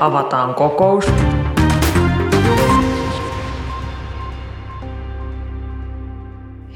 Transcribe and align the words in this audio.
Avataan 0.00 0.54
kokous. 0.54 1.04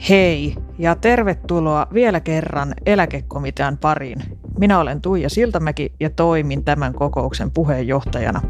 Hei 0.08 0.54
ja 0.78 0.94
tervetuloa 0.96 1.86
vielä 1.94 2.20
kerran 2.20 2.74
eläkekomitean 2.86 3.78
pariin. 3.78 4.22
Minä 4.58 4.78
olen 4.78 5.00
Tuija 5.00 5.30
Siltamäki 5.30 5.92
ja 6.00 6.10
toimin 6.10 6.64
tämän 6.64 6.92
kokouksen 6.92 7.50
puheenjohtajana. 7.50 8.40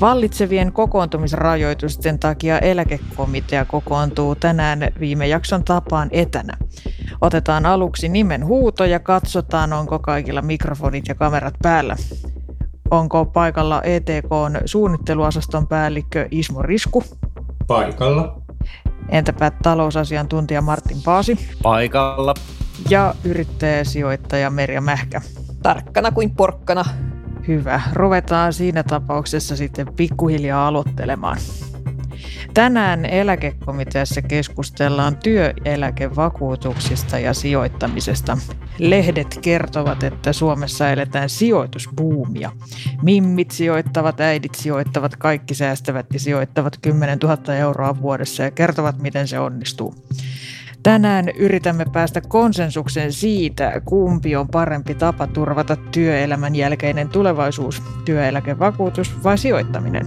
Vallitsevien 0.00 0.72
kokoontumisrajoitusten 0.72 2.18
takia 2.18 2.58
eläkekomitea 2.58 3.64
kokoontuu 3.64 4.34
tänään 4.34 4.80
viime 5.00 5.26
jakson 5.26 5.64
tapaan 5.64 6.08
etänä. 6.12 6.56
Otetaan 7.20 7.66
aluksi 7.66 8.08
nimen 8.08 8.46
huuto 8.46 8.84
ja 8.84 9.00
katsotaan, 9.00 9.72
onko 9.72 9.98
kaikilla 9.98 10.42
mikrofonit 10.42 11.08
ja 11.08 11.14
kamerat 11.14 11.54
päällä. 11.62 11.96
Onko 12.92 13.24
paikalla 13.24 13.82
ETKn 13.82 14.56
suunnitteluosaston 14.64 15.66
päällikkö 15.66 16.28
Ismo 16.30 16.62
Risku? 16.62 17.04
Paikalla. 17.66 18.42
Entäpä 19.08 19.50
talousasiantuntija 19.50 20.62
Martin 20.62 20.96
Paasi? 21.04 21.38
Paikalla. 21.62 22.34
Ja 22.90 23.14
yrittäjäsijoittaja 23.24 24.50
Merja 24.50 24.80
Mähkä? 24.80 25.20
Tarkkana 25.62 26.10
kuin 26.10 26.30
porkkana. 26.30 26.84
Hyvä. 27.48 27.80
Ruvetaan 27.92 28.52
siinä 28.52 28.82
tapauksessa 28.82 29.56
sitten 29.56 29.86
pikkuhiljaa 29.96 30.68
aloittelemaan. 30.68 31.36
Tänään 32.54 33.04
eläkekomiteassa 33.04 34.22
keskustellaan 34.22 35.16
työeläkevakuutuksista 35.16 37.18
ja 37.18 37.34
sijoittamisesta. 37.34 38.38
Lehdet 38.78 39.38
kertovat, 39.42 40.02
että 40.02 40.32
Suomessa 40.32 40.90
eletään 40.90 41.28
sijoitusbuumia. 41.28 42.52
Mimmit 43.02 43.50
sijoittavat, 43.50 44.20
äidit 44.20 44.54
sijoittavat, 44.54 45.16
kaikki 45.16 45.54
säästävät 45.54 46.06
ja 46.12 46.20
sijoittavat 46.20 46.78
10 46.82 47.18
000 47.18 47.54
euroa 47.54 48.02
vuodessa 48.02 48.42
ja 48.42 48.50
kertovat, 48.50 48.98
miten 48.98 49.28
se 49.28 49.38
onnistuu. 49.38 49.94
Tänään 50.82 51.28
yritämme 51.28 51.86
päästä 51.92 52.20
konsensukseen 52.20 53.12
siitä, 53.12 53.80
kumpi 53.84 54.36
on 54.36 54.48
parempi 54.48 54.94
tapa 54.94 55.26
turvata 55.26 55.76
työelämän 55.76 56.54
jälkeinen 56.54 57.08
tulevaisuus, 57.08 57.82
työeläkevakuutus 58.04 59.24
vai 59.24 59.38
sijoittaminen. 59.38 60.06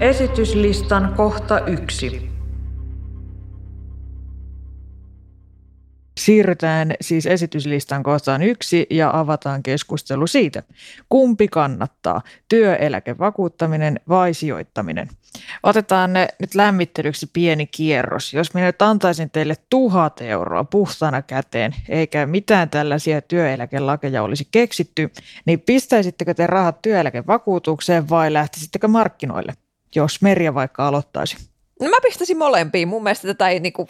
Esityslistan 0.00 1.14
kohta 1.16 1.60
yksi. 1.66 2.30
Siirrytään 6.18 6.94
siis 7.00 7.26
esityslistan 7.26 8.02
kohtaan 8.02 8.42
yksi 8.42 8.86
ja 8.90 9.10
avataan 9.12 9.62
keskustelu 9.62 10.26
siitä, 10.26 10.62
kumpi 11.08 11.48
kannattaa, 11.48 12.22
työeläkevakuuttaminen 12.48 14.00
vai 14.08 14.34
sijoittaminen. 14.34 15.08
Otetaan 15.62 16.12
ne 16.12 16.28
nyt 16.40 16.54
lämmittelyksi 16.54 17.30
pieni 17.32 17.66
kierros. 17.66 18.34
Jos 18.34 18.54
minä 18.54 18.66
nyt 18.66 18.82
antaisin 18.82 19.30
teille 19.30 19.54
tuhat 19.70 20.20
euroa 20.20 20.64
puhtana 20.64 21.22
käteen, 21.22 21.74
eikä 21.88 22.26
mitään 22.26 22.70
tällaisia 22.70 23.22
työeläkelakeja 23.22 24.22
olisi 24.22 24.48
keksitty, 24.50 25.10
niin 25.46 25.60
pistäisittekö 25.60 26.34
te 26.34 26.46
rahat 26.46 26.82
työeläkevakuutukseen 26.82 28.08
vai 28.08 28.32
lähtisittekö 28.32 28.88
markkinoille? 28.88 29.52
Jos 29.94 30.22
Merja 30.22 30.54
vaikka 30.54 30.88
aloittaisi? 30.88 31.36
No 31.80 31.88
mä 31.88 31.96
pistäisin 32.02 32.38
molempiin. 32.38 32.88
Mun 32.88 33.02
mielestä 33.02 33.28
tätä 33.28 33.48
ei 33.48 33.60
niinku 33.60 33.88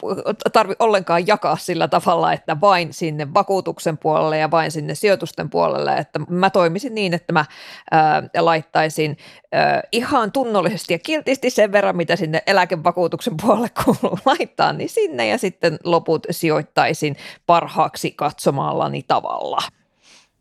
tarvi 0.52 0.74
ollenkaan 0.78 1.26
jakaa 1.26 1.56
sillä 1.56 1.88
tavalla, 1.88 2.32
että 2.32 2.60
vain 2.60 2.92
sinne 2.92 3.34
vakuutuksen 3.34 3.98
puolelle 3.98 4.38
ja 4.38 4.50
vain 4.50 4.70
sinne 4.70 4.94
sijoitusten 4.94 5.50
puolelle. 5.50 5.96
Että 5.96 6.20
mä 6.28 6.50
toimisin 6.50 6.94
niin, 6.94 7.14
että 7.14 7.32
mä 7.32 7.44
ää, 7.90 8.22
laittaisin 8.38 9.16
ää, 9.52 9.82
ihan 9.92 10.32
tunnollisesti 10.32 10.94
ja 10.94 10.98
kiltisti 10.98 11.50
sen 11.50 11.72
verran, 11.72 11.96
mitä 11.96 12.16
sinne 12.16 12.42
eläkevakuutuksen 12.46 13.34
puolelle 13.42 13.70
kuuluu 13.84 14.18
laittaa, 14.24 14.72
niin 14.72 14.88
sinne 14.88 15.28
ja 15.28 15.38
sitten 15.38 15.78
loput 15.84 16.26
sijoittaisin 16.30 17.16
parhaaksi 17.46 18.10
katsomallani 18.10 19.04
tavalla. 19.08 19.58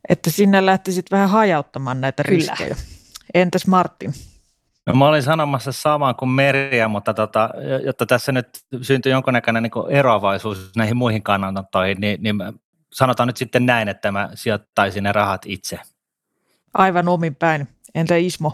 Että 0.09 0.29
sinne 0.29 0.65
lähtisit 0.65 1.11
vähän 1.11 1.29
hajauttamaan 1.29 2.01
näitä 2.01 2.23
Kyllä. 2.23 2.37
riskejä. 2.37 2.75
Entäs 3.33 3.67
Martin? 3.67 4.13
No, 4.85 4.93
mä 4.93 5.07
olin 5.07 5.23
sanomassa 5.23 5.71
samaa 5.71 6.13
kuin 6.13 6.29
Merja, 6.29 6.87
mutta 6.87 7.13
tota, 7.13 7.49
jotta 7.83 8.05
tässä 8.05 8.31
nyt 8.31 8.47
syntyy 8.81 9.11
jonkunnäköinen 9.11 9.63
niin 9.63 9.71
eroavaisuus 9.89 10.71
näihin 10.75 10.97
muihin 10.97 11.23
kannanottoihin, 11.23 11.97
niin, 11.99 12.23
niin 12.23 12.35
sanotaan 12.93 13.27
nyt 13.27 13.37
sitten 13.37 13.65
näin, 13.65 13.87
että 13.87 14.11
mä 14.11 14.29
sijoittaisin 14.33 15.03
ne 15.03 15.11
rahat 15.11 15.41
itse. 15.45 15.79
Aivan 16.73 17.07
omin 17.07 17.35
päin. 17.35 17.67
Entä 17.95 18.15
Ismo? 18.15 18.53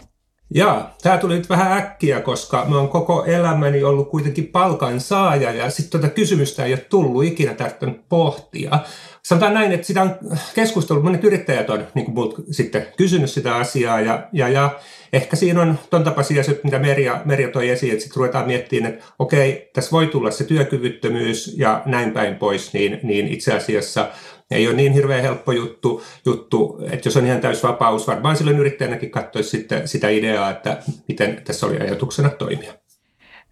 Jaa, 0.54 0.96
tämä 1.02 1.18
tuli 1.18 1.34
nyt 1.34 1.48
vähän 1.48 1.78
äkkiä, 1.78 2.20
koska 2.20 2.64
mä 2.68 2.76
oon 2.76 2.88
koko 2.88 3.24
elämäni 3.24 3.84
ollut 3.84 4.08
kuitenkin 4.10 4.46
palkan 4.46 5.00
saaja 5.00 5.52
ja 5.52 5.70
sitten 5.70 6.00
tuota 6.00 6.14
kysymystä 6.14 6.64
ei 6.64 6.72
ole 6.72 6.86
tullut 6.88 7.24
ikinä 7.24 7.54
tarvittanut 7.54 8.08
pohtia. 8.08 8.78
Sanotaan 9.22 9.54
näin, 9.54 9.72
että 9.72 9.86
sitä 9.86 10.02
on 10.02 10.16
keskustellut, 10.54 11.04
monet 11.04 11.24
yrittäjät 11.24 11.70
on 11.70 11.86
niin 11.94 12.04
kuin 12.04 12.14
muut, 12.14 12.34
sitten 12.50 12.86
kysynyt 12.96 13.30
sitä 13.30 13.56
asiaa 13.56 14.00
ja, 14.00 14.28
ja, 14.32 14.48
ja 14.48 14.80
ehkä 15.12 15.36
siinä 15.36 15.62
on 15.62 15.78
ton 15.90 16.04
tapaisia 16.04 16.40
asioita, 16.40 16.64
mitä 16.64 16.78
Merja, 16.78 17.22
Merja 17.24 17.48
toi 17.48 17.68
esiin, 17.68 17.92
että 17.92 18.02
sitten 18.02 18.16
ruvetaan 18.16 18.46
miettimään, 18.46 18.92
että 18.92 19.04
okei, 19.18 19.70
tässä 19.72 19.90
voi 19.90 20.06
tulla 20.06 20.30
se 20.30 20.44
työkyvyttömyys 20.44 21.54
ja 21.58 21.82
näin 21.86 22.10
päin 22.10 22.36
pois, 22.36 22.72
niin, 22.72 23.00
niin 23.02 23.28
itse 23.28 23.54
asiassa 23.54 24.08
ei 24.52 24.66
ole 24.66 24.76
niin 24.76 24.92
hirveän 24.92 25.22
helppo 25.22 25.52
juttu, 25.52 26.02
juttu, 26.24 26.78
että 26.90 27.08
jos 27.08 27.16
on 27.16 27.26
ihan 27.26 27.40
täys 27.40 27.62
vapaus, 27.62 28.06
varmaan 28.06 28.36
silloin 28.36 28.58
yrittäjänäkin 28.58 29.10
katsoisi 29.10 29.50
sitten 29.50 29.88
sitä 29.88 30.08
ideaa, 30.08 30.50
että 30.50 30.82
miten 31.08 31.42
tässä 31.44 31.66
oli 31.66 31.80
ajatuksena 31.80 32.30
toimia. 32.30 32.72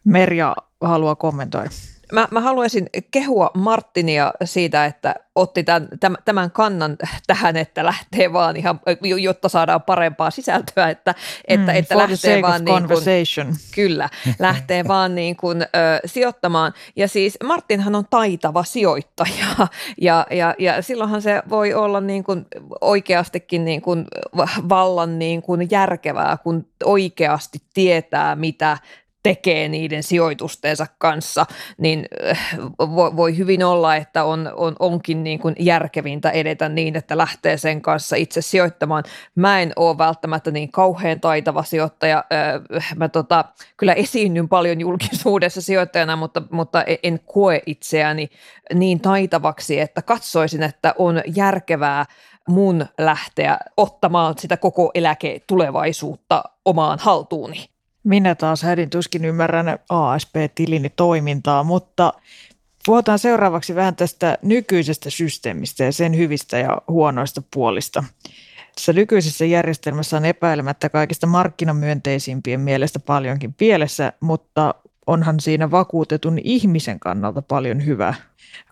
Merja 0.04 0.56
haluaa 0.80 1.14
kommentoida 1.16 1.70
mä, 2.12 2.28
mä 2.30 2.40
haluaisin 2.40 2.86
kehua 3.10 3.50
Martinia 3.54 4.32
siitä, 4.44 4.84
että 4.84 5.14
otti 5.34 5.64
tämän, 5.64 6.16
tämän 6.24 6.50
kannan 6.50 6.96
tähän, 7.26 7.56
että 7.56 7.84
lähtee 7.84 8.32
vaan 8.32 8.56
ihan, 8.56 8.80
jotta 9.20 9.48
saadaan 9.48 9.82
parempaa 9.82 10.30
sisältöä, 10.30 10.88
että, 10.88 11.14
että, 11.48 11.72
mm, 11.72 11.78
että 11.78 11.98
lähtee 11.98 12.42
vaan 12.42 12.64
niin 12.64 12.88
kuin, 12.88 13.00
kyllä, 13.74 14.08
lähtee 14.38 14.84
vaan 14.88 15.14
niin 15.14 15.36
kuin, 15.36 15.62
ö, 15.62 15.66
sijoittamaan. 16.04 16.72
Ja 16.96 17.08
siis 17.08 17.38
Martinhan 17.44 17.94
on 17.94 18.04
taitava 18.10 18.64
sijoittaja 18.64 19.46
ja, 20.00 20.26
ja, 20.30 20.54
ja 20.58 20.82
silloinhan 20.82 21.22
se 21.22 21.42
voi 21.50 21.74
olla 21.74 22.00
niin 22.00 22.24
kuin 22.24 22.46
oikeastikin 22.80 23.64
niin 23.64 23.82
kuin 23.82 24.06
vallan 24.68 25.18
niin 25.18 25.42
kuin 25.42 25.68
järkevää, 25.70 26.36
kun 26.36 26.66
oikeasti 26.84 27.58
tietää, 27.74 28.36
mitä 28.36 28.78
tekee 29.22 29.68
niiden 29.68 30.02
sijoitustensa 30.02 30.86
kanssa, 30.98 31.46
niin 31.78 32.06
äh, 32.30 32.56
voi 32.90 33.36
hyvin 33.36 33.64
olla, 33.64 33.96
että 33.96 34.24
on, 34.24 34.52
on, 34.56 34.76
onkin 34.78 35.24
niin 35.24 35.38
kuin 35.38 35.54
järkevintä 35.58 36.30
edetä 36.30 36.68
niin, 36.68 36.96
että 36.96 37.18
lähtee 37.18 37.56
sen 37.56 37.82
kanssa 37.82 38.16
itse 38.16 38.42
sijoittamaan. 38.42 39.04
Mä 39.34 39.60
en 39.60 39.72
ole 39.76 39.98
välttämättä 39.98 40.50
niin 40.50 40.72
kauhean 40.72 41.20
taitava 41.20 41.62
sijoittaja. 41.62 42.24
Äh, 42.76 42.96
mä 42.96 43.08
tota, 43.08 43.44
kyllä 43.76 43.92
esiinnyn 43.92 44.48
paljon 44.48 44.80
julkisuudessa 44.80 45.62
sijoittajana, 45.62 46.16
mutta, 46.16 46.42
mutta 46.50 46.84
en 47.02 47.20
koe 47.26 47.62
itseäni 47.66 48.28
niin 48.74 49.00
taitavaksi, 49.00 49.80
että 49.80 50.02
katsoisin, 50.02 50.62
että 50.62 50.94
on 50.98 51.22
järkevää 51.34 52.06
mun 52.48 52.86
lähteä 52.98 53.58
ottamaan 53.76 54.34
sitä 54.38 54.56
koko 54.56 54.90
eläketulevaisuutta 54.94 56.44
omaan 56.64 56.98
haltuuni. 56.98 57.79
Minä 58.04 58.34
taas 58.34 58.62
hädin 58.62 58.90
tuskin 58.90 59.24
ymmärrän 59.24 59.78
ASP-tilini 59.88 60.90
toimintaa, 60.96 61.64
mutta 61.64 62.12
puhutaan 62.86 63.18
seuraavaksi 63.18 63.74
vähän 63.74 63.96
tästä 63.96 64.38
nykyisestä 64.42 65.10
systeemistä 65.10 65.84
ja 65.84 65.92
sen 65.92 66.16
hyvistä 66.16 66.58
ja 66.58 66.82
huonoista 66.88 67.42
puolista. 67.54 68.04
Tässä 68.74 68.92
nykyisessä 68.92 69.44
järjestelmässä 69.44 70.16
on 70.16 70.24
epäilemättä 70.24 70.88
kaikista 70.88 71.26
markkinamyönteisimpien 71.26 72.60
mielestä 72.60 72.98
paljonkin 72.98 73.54
pielessä, 73.54 74.12
mutta 74.20 74.74
onhan 75.10 75.40
siinä 75.40 75.70
vakuutetun 75.70 76.38
ihmisen 76.44 77.00
kannalta 77.00 77.42
paljon 77.42 77.86
hyvää. 77.86 78.14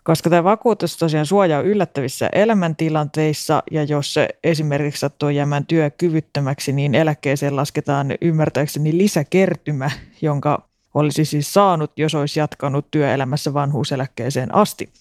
Koska 0.05 0.31
tämä 0.31 0.45
vakuutus 0.45 0.97
tosiaan 0.97 1.27
suojaa 1.27 1.61
yllättävissä 1.61 2.29
elämäntilanteissa 2.33 3.63
ja 3.71 3.85
jos 3.85 4.15
se 4.15 4.29
esimerkiksi 4.45 5.01
sattuu 5.01 5.29
jäämään 5.29 5.67
työkyvyttömäksi, 5.67 6.73
niin 6.73 6.95
eläkkeeseen 6.95 7.57
lasketaan 7.57 8.15
ymmärtääkseni 8.21 8.99
lisäkertymä, 8.99 9.91
jonka 10.23 10.69
olisi 10.95 11.25
siis 11.25 11.55
saanut, 11.55 11.93
jos 11.97 12.15
olisi 12.15 12.41
jatkanut 12.41 12.91
työelämässä 12.91 13.55
vanhuuseläkkeeseen 13.55 14.55
asti. 14.55 14.93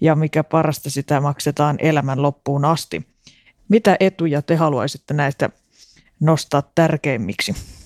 Ja 0.00 0.14
mikä 0.14 0.44
parasta, 0.44 0.90
sitä 0.90 1.20
maksetaan 1.20 1.76
elämän 1.80 2.22
loppuun 2.22 2.64
asti. 2.64 3.06
Mitä 3.68 3.96
etuja 4.00 4.42
te 4.42 4.56
haluaisitte 4.56 5.14
näistä 5.14 5.50
nostaa 6.20 6.62
tärkeimmiksi? 6.74 7.77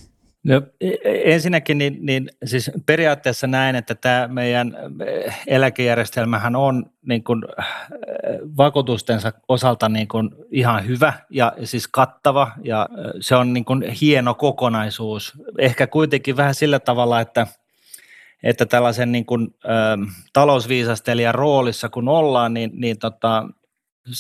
No, 0.45 0.63
e, 0.81 0.89
e, 0.89 1.35
ensinnäkin 1.35 1.79
niin, 1.79 1.99
niin 2.01 2.31
siis 2.45 2.71
periaatteessa 2.87 3.47
näin, 3.47 3.77
että 3.77 3.95
tämä 3.95 4.29
meidän 4.29 4.77
eläkejärjestelmähän 5.47 6.57
on 6.57 6.87
niin 7.07 7.25
kuin, 7.25 7.43
vakuutustensa 8.57 9.33
osalta 9.49 9.89
niin 9.89 10.09
kuin 10.09 10.31
ihan 10.51 10.87
hyvä 10.87 11.13
ja 11.31 11.53
siis 11.65 11.89
kattava 11.89 12.51
ja 12.65 12.89
se 13.21 13.37
on 13.37 13.53
niin 13.53 13.65
kuin 13.65 13.83
hieno 13.83 14.35
kokonaisuus. 14.35 15.33
Ehkä 15.59 15.87
kuitenkin 15.87 16.37
vähän 16.37 16.55
sillä 16.55 16.79
tavalla, 16.79 17.21
että, 17.21 17.47
että 18.43 18.67
tällaisen 18.67 19.13
niin 19.13 19.27
kuin, 19.27 19.55
ä, 19.65 19.69
talousviisastelijan 20.33 21.35
roolissa 21.35 21.89
kun 21.89 22.09
ollaan, 22.09 22.55
niin, 22.55 22.71
niin 22.75 22.99
tota, 22.99 23.49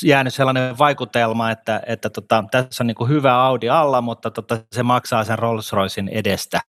jäänyt 0.04 0.34
sellainen 0.34 0.78
vaikutelma, 0.78 1.50
että, 1.50 1.82
että 1.86 2.10
tota, 2.10 2.44
tässä 2.50 2.84
on 2.84 2.86
niin 2.86 3.08
hyvä 3.08 3.34
Audi 3.34 3.68
alla, 3.68 4.00
mutta 4.00 4.30
tota, 4.30 4.58
se 4.72 4.82
maksaa 4.82 5.24
sen 5.24 5.38
Rolls-Roycein 5.38 6.08
edestä. 6.08 6.60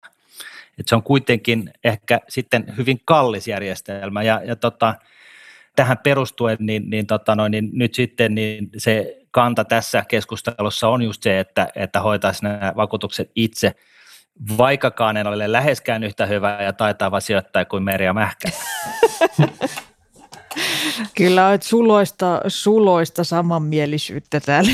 Et 0.79 0.87
se 0.87 0.95
on 0.95 1.03
kuitenkin 1.03 1.73
ehkä 1.83 2.19
sitten 2.29 2.73
hyvin 2.77 3.01
kallis 3.05 3.47
järjestelmä 3.47 4.23
ja, 4.23 4.41
ja 4.45 4.55
tota, 4.55 4.95
tähän 5.75 5.97
perustuen, 5.97 6.57
niin, 6.59 6.89
niin, 6.89 7.07
tota 7.07 7.35
noin, 7.35 7.51
niin 7.51 7.69
nyt 7.73 7.93
sitten 7.93 8.35
niin 8.35 8.69
se 8.77 9.17
kanta 9.31 9.65
tässä 9.65 10.05
keskustelussa 10.07 10.87
on 10.87 11.01
just 11.01 11.23
se, 11.23 11.39
että, 11.39 11.67
että 11.75 12.01
hoitaisi 12.01 12.43
nämä 12.43 12.73
vakuutukset 12.75 13.31
itse, 13.35 13.75
vaikkakaan 14.57 15.17
en 15.17 15.27
ole 15.27 15.51
läheskään 15.51 16.03
yhtä 16.03 16.25
hyvä 16.25 16.57
ja 16.61 16.73
taitava 16.73 17.19
sijoittaja 17.19 17.65
kuin 17.65 17.83
Merja 17.83 18.13
Mähkä. 18.13 18.49
Kyllä 21.15 21.47
olet 21.47 21.63
suloista, 21.63 22.41
suloista 22.47 23.23
samanmielisyyttä 23.23 24.39
täällä 24.39 24.71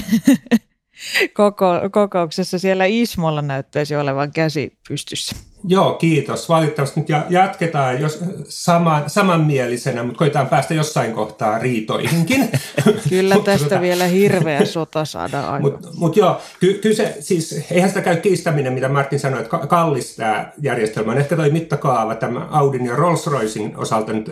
koko, 1.34 1.68
kokouksessa. 1.92 2.60
Siellä 2.60 2.86
Ismolla 2.86 3.42
näyttäisi 3.42 3.96
olevan 3.96 4.32
käsi 4.32 4.78
pystyssä. 4.88 5.36
Joo, 5.68 5.94
kiitos. 5.94 6.50
Valitettavasti 6.50 7.00
nyt 7.00 7.10
jatketaan 7.30 8.02
jos 8.02 8.20
saman, 8.48 9.10
samanmielisenä, 9.10 10.04
mutta 10.04 10.18
koitetaan 10.18 10.48
päästä 10.48 10.74
jossain 10.74 11.14
kohtaa 11.14 11.60
riitoihinkin. 11.60 12.50
Kyllä 13.10 13.36
tästä 13.44 13.70
tota, 13.70 13.82
vielä 13.82 14.06
hirveä 14.06 14.66
sota 14.66 15.06
saada 15.06 15.40
aivan. 15.40 15.62
Mutta 15.72 15.88
mut 15.96 16.18
joo, 16.18 16.42
ky, 16.60 16.74
ky 16.74 16.94
se, 16.94 17.18
siis, 17.20 17.66
eihän 17.72 17.90
sitä 17.90 18.02
käy 18.02 18.16
kiistäminen, 18.16 18.74
mitä 18.74 18.90
Martin 18.90 19.20
sanoi, 19.20 19.42
että 19.42 19.58
kallis 19.58 20.16
tämä 20.16 20.52
järjestelmä 20.62 21.12
on. 21.12 21.18
Ehkä 21.18 21.36
toi 21.36 21.52
mittakaaava 21.52 22.16
tämä 22.16 22.48
Audin 22.52 22.86
ja 22.86 22.96
Rolls-Roycein 22.96 23.78
osalta 23.78 24.14
nyt 24.14 24.32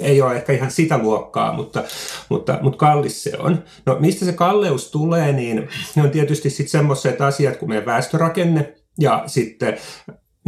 ei 0.00 0.22
ole 0.22 0.36
ehkä 0.36 0.52
ihan 0.52 0.70
sitä 0.70 0.98
luokkaa, 0.98 1.52
mutta, 1.52 1.84
mutta, 2.28 2.58
mutta 2.62 2.78
kallis 2.78 3.22
se 3.22 3.32
on. 3.38 3.64
No 3.86 3.96
mistä 4.00 4.24
se 4.24 4.32
kalleus 4.32 4.90
tulee, 4.90 5.32
niin 5.32 5.68
ne 5.94 6.02
on 6.02 6.10
tietysti 6.10 6.50
sitten 6.50 6.70
semmoiset 6.70 7.20
asiat 7.20 7.56
kuin 7.56 7.68
meidän 7.68 7.86
väestörakenne, 7.86 8.74
ja 9.00 9.22
sitten 9.26 9.78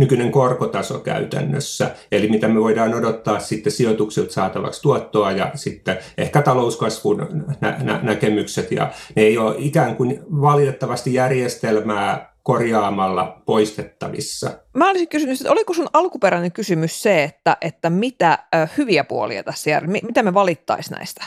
nykyinen 0.03 0.33
korkotaso 0.33 0.99
käytännössä, 0.99 1.91
eli 2.13 2.29
mitä 2.29 2.49
me 2.49 2.61
voidaan 2.61 2.95
odottaa 2.95 3.41
sitten 3.41 3.73
sijoituksilta 3.73 4.33
saatavaksi 4.33 4.83
tuottoa 4.83 5.31
ja 5.31 5.51
sitten 5.55 5.99
ehkä 6.19 6.43
talouskasvun 6.43 7.45
nä- 7.61 7.77
nä- 7.83 8.01
näkemykset, 8.03 8.73
ja 8.73 8.91
ne 9.17 9.23
ei 9.23 9.39
ole 9.39 9.55
ikään 9.59 9.97
kuin 9.97 10.23
valitettavasti 10.31 11.15
järjestelmää 11.15 12.33
korjaamalla 12.43 13.43
poistettavissa. 13.47 14.51
Mä 14.75 14.91
olisin 14.91 15.09
kysynyt, 15.09 15.41
että 15.41 15.53
oliko 15.53 15.75
sun 15.75 15.89
alkuperäinen 15.93 16.53
kysymys 16.53 17.03
se, 17.03 17.23
että, 17.23 17.57
että 17.61 17.91
mitä 17.91 18.39
hyviä 18.79 19.05
puolia 19.05 19.43
tässä, 19.43 19.83
mitä 20.03 20.23
me 20.23 20.35
valittaisi 20.35 20.93
näistä? 20.93 21.25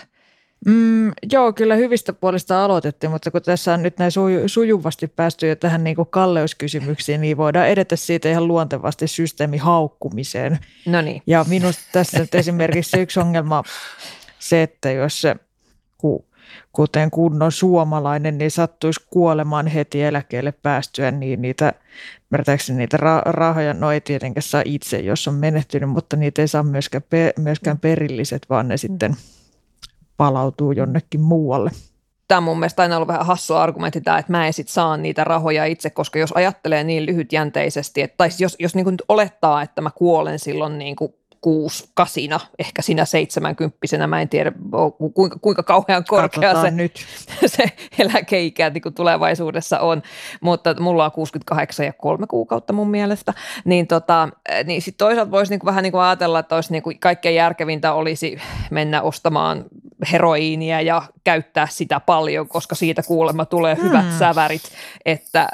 Mm, 0.66 1.12
joo, 1.31 1.54
kyllä 1.54 1.75
hyvistä 1.75 2.13
puolista 2.13 2.66
aloitettiin, 2.66 3.12
mutta 3.12 3.31
kun 3.31 3.42
tässä 3.42 3.74
on 3.74 3.84
nyt 3.84 3.98
näin 3.98 4.12
sujuvasti 4.46 5.07
päästy 5.07 5.48
jo 5.48 5.56
tähän 5.56 5.84
niin 5.84 5.96
kuin 5.96 6.07
kalleuskysymyksiin, 6.12 7.22
niin 7.22 7.38
voidaan 7.38 7.68
edetä 7.68 7.96
siitä 7.96 8.30
ihan 8.30 8.48
luontevasti 8.48 9.07
systeemi 9.07 9.57
haukkumiseen. 9.57 10.60
No 10.86 11.02
niin. 11.02 11.22
Ja 11.28 11.46
minusta 11.50 11.84
tässä 11.92 12.19
nyt 12.19 12.36
esimerkiksi 12.36 13.00
yksi 13.00 13.19
ongelma 13.19 13.63
se, 14.40 14.63
että 14.63 14.92
jos 14.92 15.22
se, 15.22 15.36
kuten 16.72 17.12
kunnon 17.12 17.52
suomalainen, 17.52 18.38
niin 18.38 18.52
sattuisi 18.52 19.06
kuolemaan 19.10 19.68
heti 19.68 20.04
eläkkeelle 20.04 20.52
päästyä, 20.52 21.12
niin 21.12 21.42
niitä, 21.42 21.74
ymmärtääkseni 22.31 22.78
niitä 22.78 22.98
rahoja, 23.25 23.74
no 23.74 23.92
ei 23.92 24.02
tietenkään 24.02 24.44
saa 24.44 24.62
itse, 24.66 25.00
jos 25.00 25.28
on 25.28 25.34
menehtynyt, 25.34 25.90
mutta 25.90 26.16
niitä 26.16 26.42
ei 26.42 26.48
saa 26.48 26.63
myöskään, 26.63 27.04
myöskään 27.40 27.80
perilliset, 27.80 28.46
vaan 28.50 28.68
ne 28.68 28.78
sitten– 28.78 29.16
palautuu 30.17 30.71
jonnekin 30.71 31.21
muualle. 31.21 31.71
Tämä 32.27 32.38
on 32.38 32.44
mun 32.44 32.59
mielestä 32.59 32.81
aina 32.81 32.95
ollut 32.95 33.07
vähän 33.07 33.25
hassu 33.25 33.56
argumentti 33.56 34.01
tämä, 34.01 34.17
että 34.17 34.31
mä 34.31 34.47
en 34.47 34.53
sit 34.53 34.67
saa 34.67 34.97
niitä 34.97 35.23
rahoja 35.23 35.65
itse, 35.65 35.89
koska 35.89 36.19
jos 36.19 36.31
ajattelee 36.31 36.83
niin 36.83 37.06
lyhytjänteisesti, 37.06 38.01
että, 38.01 38.17
tai 38.17 38.29
jos, 38.39 38.56
jos 38.59 38.75
niin 38.75 38.97
olettaa, 39.09 39.62
että 39.62 39.81
mä 39.81 39.89
kuolen 39.95 40.39
silloin 40.39 40.77
niin 40.77 40.95
kuin 40.95 41.13
kuusi 41.45 41.89
kasina, 41.94 42.39
ehkä 42.59 42.81
sinä 42.81 43.06
seitsemänkymppisenä, 43.06 44.07
mä 44.07 44.21
en 44.21 44.29
tiedä 44.29 44.51
kuinka, 45.13 45.39
kuinka 45.41 45.63
kauhean 45.63 46.03
korkea 46.07 46.61
se, 46.61 46.71
nyt. 46.71 47.06
se 47.45 47.63
eläkeikä 48.00 48.69
niin 48.69 48.81
kuin 48.81 48.94
tulevaisuudessa 48.94 49.79
on, 49.79 50.01
mutta 50.41 50.75
mulla 50.79 51.06
on 51.06 51.11
68 51.11 51.85
ja 51.85 51.94
kolme 51.94 52.27
kuukautta 52.27 52.73
mun 52.73 52.89
mielestä, 52.89 53.33
niin, 53.65 53.88
tota, 53.88 54.29
niin 54.63 54.81
sitten 54.81 55.07
toisaalta 55.07 55.31
voisi 55.31 55.51
niin 55.51 55.59
kuin 55.59 55.68
vähän 55.68 55.83
niin 55.83 55.91
kuin 55.91 56.01
ajatella, 56.01 56.39
että 56.39 56.56
olisi 56.56 56.71
niin 56.71 56.83
kuin 56.83 57.00
kaikkein 57.00 57.35
järkevintä 57.35 57.94
olisi 57.94 58.38
mennä 58.71 59.01
ostamaan 59.01 59.65
heroiinia 60.12 60.81
ja 60.81 61.01
käyttää 61.24 61.68
sitä 61.68 62.00
paljon, 62.00 62.47
koska 62.47 62.75
siitä 62.75 63.03
kuulemma 63.03 63.45
tulee 63.45 63.77
hyvät 63.83 64.06
hmm. 64.06 64.18
sävärit, 64.19 64.62
että 65.06 65.50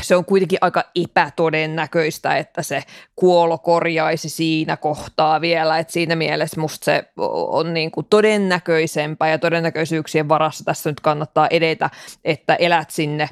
se 0.00 0.16
on 0.16 0.24
kuitenkin 0.24 0.58
aika 0.60 0.84
epätodennäköistä, 0.94 2.36
että 2.36 2.62
se 2.62 2.82
kuolo 3.16 3.58
korjaisi 3.58 4.28
siinä 4.28 4.76
kohtaa 4.76 5.40
vielä, 5.40 5.78
että 5.78 5.92
siinä 5.92 6.16
mielessä 6.16 6.60
musta 6.60 6.84
se 6.84 7.04
on 7.48 7.74
niin 7.74 7.90
kuin 7.90 8.06
todennäköisempää 8.10 9.30
ja 9.30 9.38
todennäköisyyksien 9.38 10.28
varassa 10.28 10.64
tässä 10.64 10.90
nyt 10.90 11.00
kannattaa 11.00 11.46
edetä, 11.48 11.90
että 12.24 12.54
elät 12.54 12.90
sinne 12.90 13.28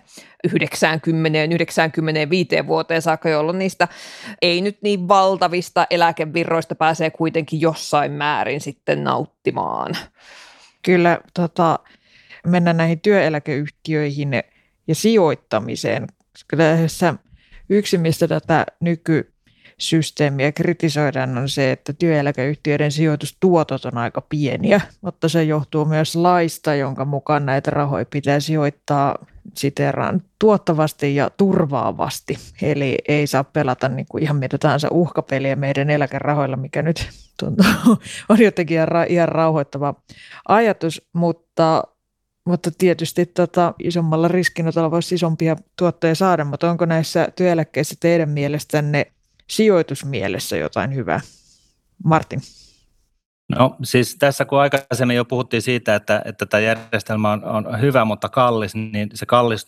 90-95 0.48 0.52
vuoteen 2.66 3.02
saakka, 3.02 3.28
jolloin 3.28 3.58
niistä 3.58 3.88
ei 4.42 4.60
nyt 4.60 4.78
niin 4.82 5.08
valtavista 5.08 5.86
eläkevirroista 5.90 6.74
pääsee 6.74 7.10
kuitenkin 7.10 7.60
jossain 7.60 8.12
määrin 8.12 8.60
sitten 8.60 9.04
nauttimaan. 9.04 9.96
Kyllä 10.82 11.18
tota, 11.34 11.78
mennään 12.46 12.76
näihin 12.76 13.00
työeläkeyhtiöihin 13.00 14.30
ja 14.88 14.94
sijoittamiseen. 14.94 16.06
Kyllä 16.48 16.64
yksi, 17.68 17.98
mistä 17.98 18.28
tätä 18.28 18.66
nyky 18.80 19.32
systeemiä 19.78 20.52
kritisoidaan 20.52 21.38
on 21.38 21.48
se, 21.48 21.72
että 21.72 21.92
työeläkeyhtiöiden 21.92 22.92
sijoitustuotot 22.92 23.84
on 23.84 23.98
aika 23.98 24.20
pieniä, 24.20 24.80
mutta 25.00 25.28
se 25.28 25.44
johtuu 25.44 25.84
myös 25.84 26.16
laista, 26.16 26.74
jonka 26.74 27.04
mukaan 27.04 27.46
näitä 27.46 27.70
rahoja 27.70 28.04
pitää 28.04 28.40
sijoittaa 28.40 29.26
siteraan 29.56 30.22
tuottavasti 30.38 31.14
ja 31.14 31.30
turvaavasti. 31.36 32.38
Eli 32.62 32.98
ei 33.08 33.26
saa 33.26 33.44
pelata 33.44 33.88
niin 33.88 34.06
kuin 34.08 34.22
ihan 34.22 34.36
mitä 34.36 34.58
tahansa 34.58 34.88
uhkapeliä 34.90 35.56
meidän 35.56 35.90
eläkerahoilla, 35.90 36.56
mikä 36.56 36.82
nyt 36.82 37.08
tuntuu, 37.40 37.66
on 38.28 38.40
jotenkin 38.40 38.78
ihan 39.08 39.28
rauhoittava 39.28 39.94
ajatus, 40.48 41.02
mutta 41.12 41.82
mutta 42.44 42.70
tietysti 42.78 43.26
tota, 43.26 43.74
isommalla 43.78 44.28
riskinotolla 44.28 44.90
voisi 44.90 45.14
isompia 45.14 45.56
tuottoja 45.78 46.14
saada, 46.14 46.44
mutta 46.44 46.70
onko 46.70 46.84
näissä 46.84 47.28
työeläkkeissä 47.36 47.94
teidän 48.00 48.30
mielestänne 48.30 49.12
sijoitusmielessä 49.50 50.56
jotain 50.56 50.94
hyvää? 50.94 51.20
Martin. 52.04 52.40
No 53.58 53.76
siis 53.82 54.16
tässä 54.18 54.44
kun 54.44 54.60
aikaisemmin 54.60 55.16
jo 55.16 55.24
puhuttiin 55.24 55.62
siitä, 55.62 55.94
että, 55.94 56.22
että 56.24 56.46
tämä 56.46 56.60
järjestelmä 56.60 57.32
on, 57.32 57.44
on 57.44 57.80
hyvä, 57.80 58.04
mutta 58.04 58.28
kallis, 58.28 58.74
niin 58.74 59.10
se 59.14 59.26
kallis 59.26 59.66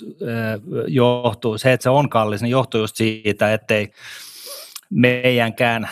johtuu, 0.88 1.58
se 1.58 1.72
että 1.72 1.82
se 1.82 1.90
on 1.90 2.08
kallis, 2.08 2.42
niin 2.42 2.50
johtuu 2.50 2.80
just 2.80 2.96
siitä, 2.96 3.52
ettei 3.52 3.90
meidänkään 4.90 5.88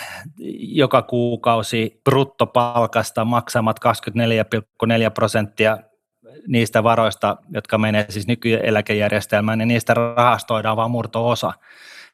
joka 0.58 1.02
kuukausi 1.02 2.00
bruttopalkasta 2.04 3.24
maksamat 3.24 3.80
24,4 4.84 5.10
prosenttia 5.14 5.78
niistä 6.46 6.82
varoista, 6.82 7.36
jotka 7.54 7.78
menee 7.78 8.06
siis 8.08 8.26
nykyeläkejärjestelmään, 8.26 9.58
niin 9.58 9.68
niistä 9.68 9.94
rahastoidaan 9.94 10.76
vain 10.76 10.90
murto-osa. 10.90 11.52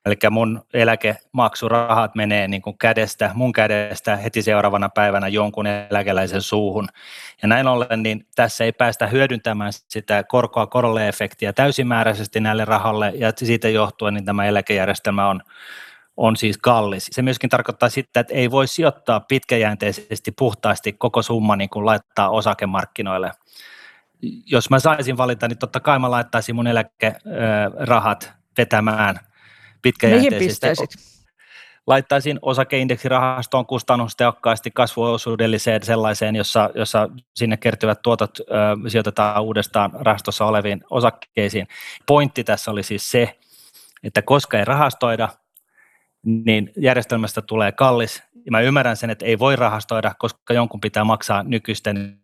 Eli 0.06 0.16
mun 0.30 0.62
eläkemaksurahat 0.74 2.14
menee 2.14 2.48
niin 2.48 2.62
kuin 2.62 2.78
kädestä, 2.78 3.30
mun 3.34 3.52
kädestä 3.52 4.16
heti 4.16 4.42
seuraavana 4.42 4.88
päivänä 4.88 5.28
jonkun 5.28 5.66
eläkeläisen 5.66 6.42
suuhun. 6.42 6.88
Ja 7.42 7.48
näin 7.48 7.66
ollen, 7.66 8.02
niin 8.02 8.26
tässä 8.36 8.64
ei 8.64 8.72
päästä 8.72 9.06
hyödyntämään 9.06 9.72
sitä 9.72 10.24
korkoa 10.24 10.66
korolle 10.66 11.08
efektiä 11.08 11.52
täysimääräisesti 11.52 12.40
näille 12.40 12.64
rahalle, 12.64 13.12
ja 13.14 13.32
siitä 13.36 13.68
johtuen 13.68 14.14
niin 14.14 14.24
tämä 14.24 14.46
eläkejärjestelmä 14.46 15.28
on, 15.28 15.40
on 16.16 16.36
siis 16.36 16.58
kallis. 16.58 17.08
Se 17.12 17.22
myöskin 17.22 17.50
tarkoittaa 17.50 17.88
sitä, 17.88 18.20
että 18.20 18.34
ei 18.34 18.50
voi 18.50 18.66
sijoittaa 18.66 19.20
pitkäjänteisesti 19.20 20.32
puhtaasti 20.32 20.92
koko 20.92 21.22
summa 21.22 21.56
niin 21.56 21.70
kuin 21.70 21.86
laittaa 21.86 22.30
osakemarkkinoille. 22.30 23.30
Jos 24.46 24.70
mä 24.70 24.78
saisin 24.78 25.16
valita, 25.16 25.48
niin 25.48 25.58
totta 25.58 25.80
kai 25.80 25.98
mä 25.98 26.10
laittaisin 26.10 26.54
mun 26.54 26.66
eläkerahat 26.66 28.32
vetämään 28.58 29.20
pitkäjänteisesti. 29.82 31.18
Laittaisin 31.86 32.38
osakeindeksirahastoon 32.42 33.66
kustannustehokkaasti 33.66 34.70
kasvuosuudelliseen 34.70 35.82
sellaiseen, 35.82 36.36
jossa, 36.36 36.70
jossa 36.74 37.08
sinne 37.34 37.56
kertyvät 37.56 38.02
tuotot 38.02 38.38
ö, 38.40 38.44
sijoitetaan 38.88 39.42
uudestaan 39.42 39.90
rahastossa 39.94 40.44
oleviin 40.44 40.84
osakkeisiin. 40.90 41.68
Pointti 42.06 42.44
tässä 42.44 42.70
oli 42.70 42.82
siis 42.82 43.10
se, 43.10 43.38
että 44.04 44.22
koska 44.22 44.58
ei 44.58 44.64
rahastoida, 44.64 45.28
niin 46.26 46.72
järjestelmästä 46.76 47.42
tulee 47.42 47.72
kallis. 47.72 48.22
Ja 48.34 48.50
mä 48.50 48.60
ymmärrän 48.60 48.96
sen, 48.96 49.10
että 49.10 49.26
ei 49.26 49.38
voi 49.38 49.56
rahastoida, 49.56 50.14
koska 50.18 50.54
jonkun 50.54 50.80
pitää 50.80 51.04
maksaa 51.04 51.42
nykyisten 51.42 52.20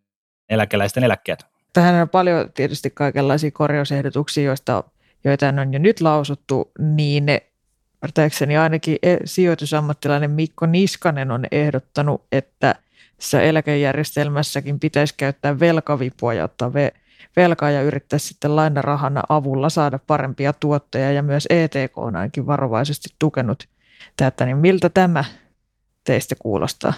eläkeläisten 0.49 1.03
eläkkeet. 1.03 1.45
Tähän 1.73 2.01
on 2.01 2.09
paljon 2.09 2.53
tietysti 2.53 2.89
kaikenlaisia 2.89 3.51
korjausehdotuksia, 3.51 4.43
joista, 4.43 4.83
joita 5.25 5.47
on 5.61 5.73
jo 5.73 5.79
nyt 5.79 6.01
lausuttu, 6.01 6.71
niin 6.79 7.25
ne 7.25 7.41
ymmärtääkseni 8.05 8.57
ainakin 8.57 8.97
e- 9.03 9.17
sijoitusammattilainen 9.25 10.31
Mikko 10.31 10.65
Niskanen 10.65 11.31
on 11.31 11.45
ehdottanut, 11.51 12.25
että 12.31 12.75
tässä 13.17 13.41
eläkejärjestelmässäkin 13.41 14.79
pitäisi 14.79 15.13
käyttää 15.17 15.59
velkavipua 15.59 16.33
ja 16.33 16.43
ottaa 16.43 16.71
velkaa 17.35 17.71
ja 17.71 17.81
yrittää 17.81 18.19
sitten 18.19 18.55
lainarahana 18.55 19.21
avulla 19.29 19.69
saada 19.69 19.99
parempia 20.07 20.53
tuottoja 20.53 21.11
ja 21.11 21.23
myös 21.23 21.47
ETK 21.49 21.97
on 21.97 22.15
ainakin 22.15 22.47
varovaisesti 22.47 23.09
tukenut 23.19 23.63
tätä, 24.17 24.45
niin 24.45 24.57
miltä 24.57 24.89
tämä 24.89 25.25
teistä 26.03 26.35
kuulostaa? 26.39 26.93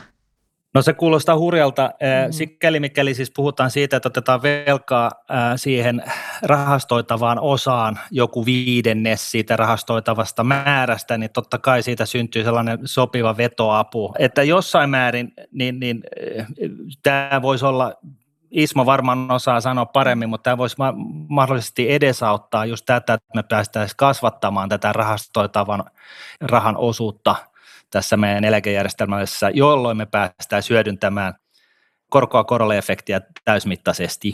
No 0.73 0.81
se 0.81 0.93
kuulostaa 0.93 1.37
hurjalta. 1.37 1.83
Mm. 1.83 2.31
Sikäli 2.31 2.79
mikäli 2.79 3.13
siis 3.13 3.31
puhutaan 3.35 3.71
siitä, 3.71 3.97
että 3.97 4.07
otetaan 4.07 4.41
velkaa 4.41 5.11
siihen 5.55 6.03
rahastoitavaan 6.41 7.39
osaan 7.39 7.99
joku 8.11 8.45
viidennes 8.45 9.31
siitä 9.31 9.55
rahastoitavasta 9.55 10.43
määrästä, 10.43 11.17
niin 11.17 11.31
totta 11.33 11.57
kai 11.57 11.83
siitä 11.83 12.05
syntyy 12.05 12.43
sellainen 12.43 12.79
sopiva 12.85 13.37
vetoapu. 13.37 14.13
Että 14.19 14.43
jossain 14.43 14.89
määrin, 14.89 15.33
niin, 15.51 15.79
niin 15.79 16.03
tämä 17.03 17.41
voisi 17.41 17.65
olla 17.65 17.93
Ismo 18.51 18.85
varmaan 18.85 19.31
osaa 19.31 19.61
sanoa 19.61 19.85
paremmin, 19.85 20.29
mutta 20.29 20.43
tämä 20.43 20.57
voisi 20.57 20.75
mahdollisesti 21.29 21.91
edesauttaa 21.91 22.65
just 22.65 22.85
tätä, 22.85 23.13
että 23.13 23.35
me 23.35 23.43
päästäisiin 23.43 23.97
kasvattamaan 23.97 24.69
tätä 24.69 24.93
rahastoitavan 24.93 25.83
rahan 26.41 26.77
osuutta– 26.77 27.35
tässä 27.89 28.17
meidän 28.17 28.43
eläkejärjestelmässä, 28.43 29.49
jolloin 29.53 29.97
me 29.97 30.05
päästään 30.05 30.63
hyödyntämään 30.69 31.33
korkoa 32.09 32.43
korolle 32.43 32.77
efektiä 32.77 33.21
täysmittaisesti. 33.45 34.33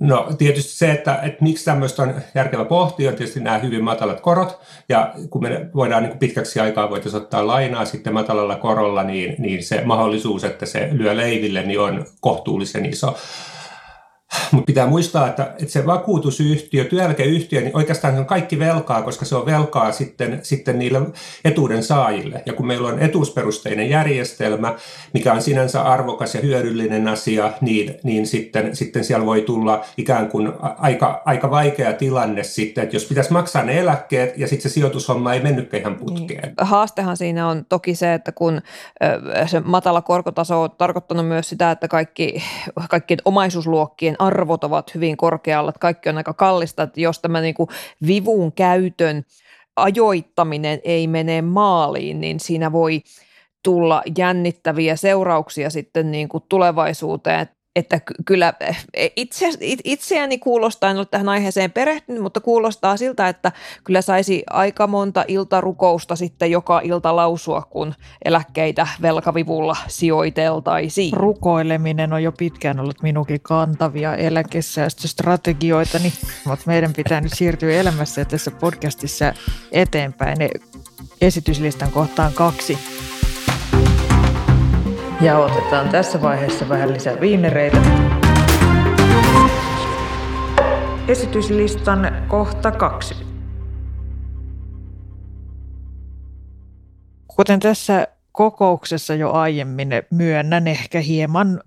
No 0.00 0.28
tietysti 0.38 0.72
se, 0.72 0.90
että, 0.90 1.18
että 1.22 1.44
miksi 1.44 1.64
tämmöistä 1.64 2.02
on 2.02 2.14
järkevä 2.34 2.64
pohtia, 2.64 3.10
on 3.10 3.16
tietysti 3.16 3.40
nämä 3.40 3.58
hyvin 3.58 3.84
matalat 3.84 4.20
korot, 4.20 4.60
ja 4.88 5.14
kun 5.30 5.42
me 5.42 5.70
voidaan 5.74 6.02
niin 6.02 6.18
pitkäksi 6.18 6.60
aikaa 6.60 6.90
voitaisiin 6.90 7.22
ottaa 7.22 7.46
lainaa 7.46 7.84
sitten 7.84 8.14
matalalla 8.14 8.56
korolla, 8.56 9.02
niin, 9.02 9.34
niin 9.38 9.64
se 9.64 9.82
mahdollisuus, 9.84 10.44
että 10.44 10.66
se 10.66 10.88
lyö 10.92 11.16
leiville, 11.16 11.62
niin 11.62 11.80
on 11.80 12.06
kohtuullisen 12.20 12.86
iso. 12.86 13.16
Mutta 14.52 14.66
pitää 14.66 14.86
muistaa, 14.86 15.28
että, 15.28 15.42
että 15.42 15.72
se 15.72 15.86
vakuutusyhtiö, 15.86 16.84
työeläkeyhtiö, 16.84 17.60
niin 17.60 17.76
oikeastaan 17.76 18.14
se 18.14 18.20
on 18.20 18.26
kaikki 18.26 18.58
velkaa, 18.58 19.02
koska 19.02 19.24
se 19.24 19.36
on 19.36 19.46
velkaa 19.46 19.92
sitten, 19.92 20.40
sitten 20.42 20.78
niille 20.78 21.00
etuuden 21.44 21.82
saajille. 21.82 22.42
Ja 22.46 22.52
kun 22.52 22.66
meillä 22.66 22.88
on 22.88 22.98
etuusperusteinen 22.98 23.90
järjestelmä, 23.90 24.74
mikä 25.12 25.32
on 25.32 25.42
sinänsä 25.42 25.82
arvokas 25.82 26.34
ja 26.34 26.40
hyödyllinen 26.40 27.08
asia, 27.08 27.52
niin, 27.60 27.94
niin 28.02 28.26
sitten, 28.26 28.76
sitten 28.76 29.04
siellä 29.04 29.26
voi 29.26 29.42
tulla 29.42 29.84
ikään 29.96 30.28
kuin 30.28 30.52
aika, 30.78 31.22
aika 31.24 31.50
vaikea 31.50 31.92
tilanne 31.92 32.42
sitten, 32.42 32.84
että 32.84 32.96
jos 32.96 33.04
pitäisi 33.04 33.32
maksaa 33.32 33.62
ne 33.62 33.78
eläkkeet 33.78 34.38
ja 34.38 34.48
sitten 34.48 34.70
se 34.70 34.74
sijoitushomma 34.74 35.34
ei 35.34 35.40
mennytkään 35.40 35.80
ihan 35.80 35.94
putkeen. 35.94 36.42
Niin. 36.42 36.54
Haastehan 36.60 37.16
siinä 37.16 37.48
on 37.48 37.66
toki 37.68 37.94
se, 37.94 38.14
että 38.14 38.32
kun 38.32 38.60
se 39.46 39.60
matala 39.60 40.02
korkotaso 40.02 40.62
on 40.62 40.70
tarkoittanut 40.70 41.28
myös 41.28 41.48
sitä, 41.48 41.70
että 41.70 41.88
kaikki, 41.88 42.42
kaikkien 42.90 43.18
omaisuusluokkien 43.24 44.16
arvot 44.26 44.64
ovat 44.64 44.94
hyvin 44.94 45.16
korkealla, 45.16 45.68
että 45.68 45.78
kaikki 45.78 46.08
on 46.08 46.16
aika 46.16 46.34
kallista, 46.34 46.82
että 46.82 47.00
jos 47.00 47.20
tämä 47.20 47.40
niin 47.40 47.54
kuin 47.54 47.68
vivun 48.06 48.52
käytön 48.52 49.24
ajoittaminen 49.76 50.80
ei 50.84 51.06
mene 51.06 51.42
maaliin, 51.42 52.20
niin 52.20 52.40
siinä 52.40 52.72
voi 52.72 53.02
tulla 53.62 54.02
jännittäviä 54.18 54.96
seurauksia 54.96 55.70
sitten 55.70 56.10
niin 56.10 56.28
kuin 56.28 56.44
tulevaisuuteen 56.48 57.40
että 57.76 58.00
kyllä 58.24 58.52
eh, 58.60 59.12
itse, 59.16 59.48
itseäni 59.84 60.38
kuulostaa, 60.38 60.90
en 60.90 60.96
ole 60.96 61.06
tähän 61.06 61.28
aiheeseen 61.28 61.72
perehtynyt, 61.72 62.22
mutta 62.22 62.40
kuulostaa 62.40 62.96
siltä, 62.96 63.28
että 63.28 63.52
kyllä 63.84 64.02
saisi 64.02 64.42
aika 64.50 64.86
monta 64.86 65.24
iltarukousta 65.28 66.16
sitten 66.16 66.50
joka 66.50 66.80
ilta 66.84 67.16
lausua, 67.16 67.62
kun 67.70 67.94
eläkkeitä 68.24 68.86
velkavivulla 69.02 69.76
sijoiteltaisiin. 69.88 71.12
Rukoileminen 71.12 72.12
on 72.12 72.22
jo 72.22 72.32
pitkään 72.32 72.80
ollut 72.80 73.02
minunkin 73.02 73.40
kantavia 73.40 74.14
eläkesäästöstrategioita, 74.14 75.98
mutta 76.46 76.64
meidän 76.66 76.92
pitää 76.92 77.20
nyt 77.20 77.32
siirtyä 77.32 77.72
elämässä 77.72 78.20
ja 78.20 78.24
tässä 78.24 78.50
podcastissa 78.50 79.34
eteenpäin 79.72 80.38
esityslistan 81.20 81.90
kohtaan 81.90 82.32
kaksi. 82.32 82.95
Ja 85.20 85.38
otetaan 85.38 85.88
tässä 85.88 86.22
vaiheessa 86.22 86.68
vähän 86.68 86.92
lisää 86.92 87.20
viinereitä. 87.20 87.76
Esityslistan 91.08 92.24
kohta 92.28 92.72
kaksi. 92.72 93.14
Kuten 97.26 97.60
tässä 97.60 98.08
kokouksessa 98.32 99.14
jo 99.14 99.32
aiemmin 99.32 99.88
myönnän 100.10 100.68
ehkä 100.68 101.00
hieman 101.00 101.60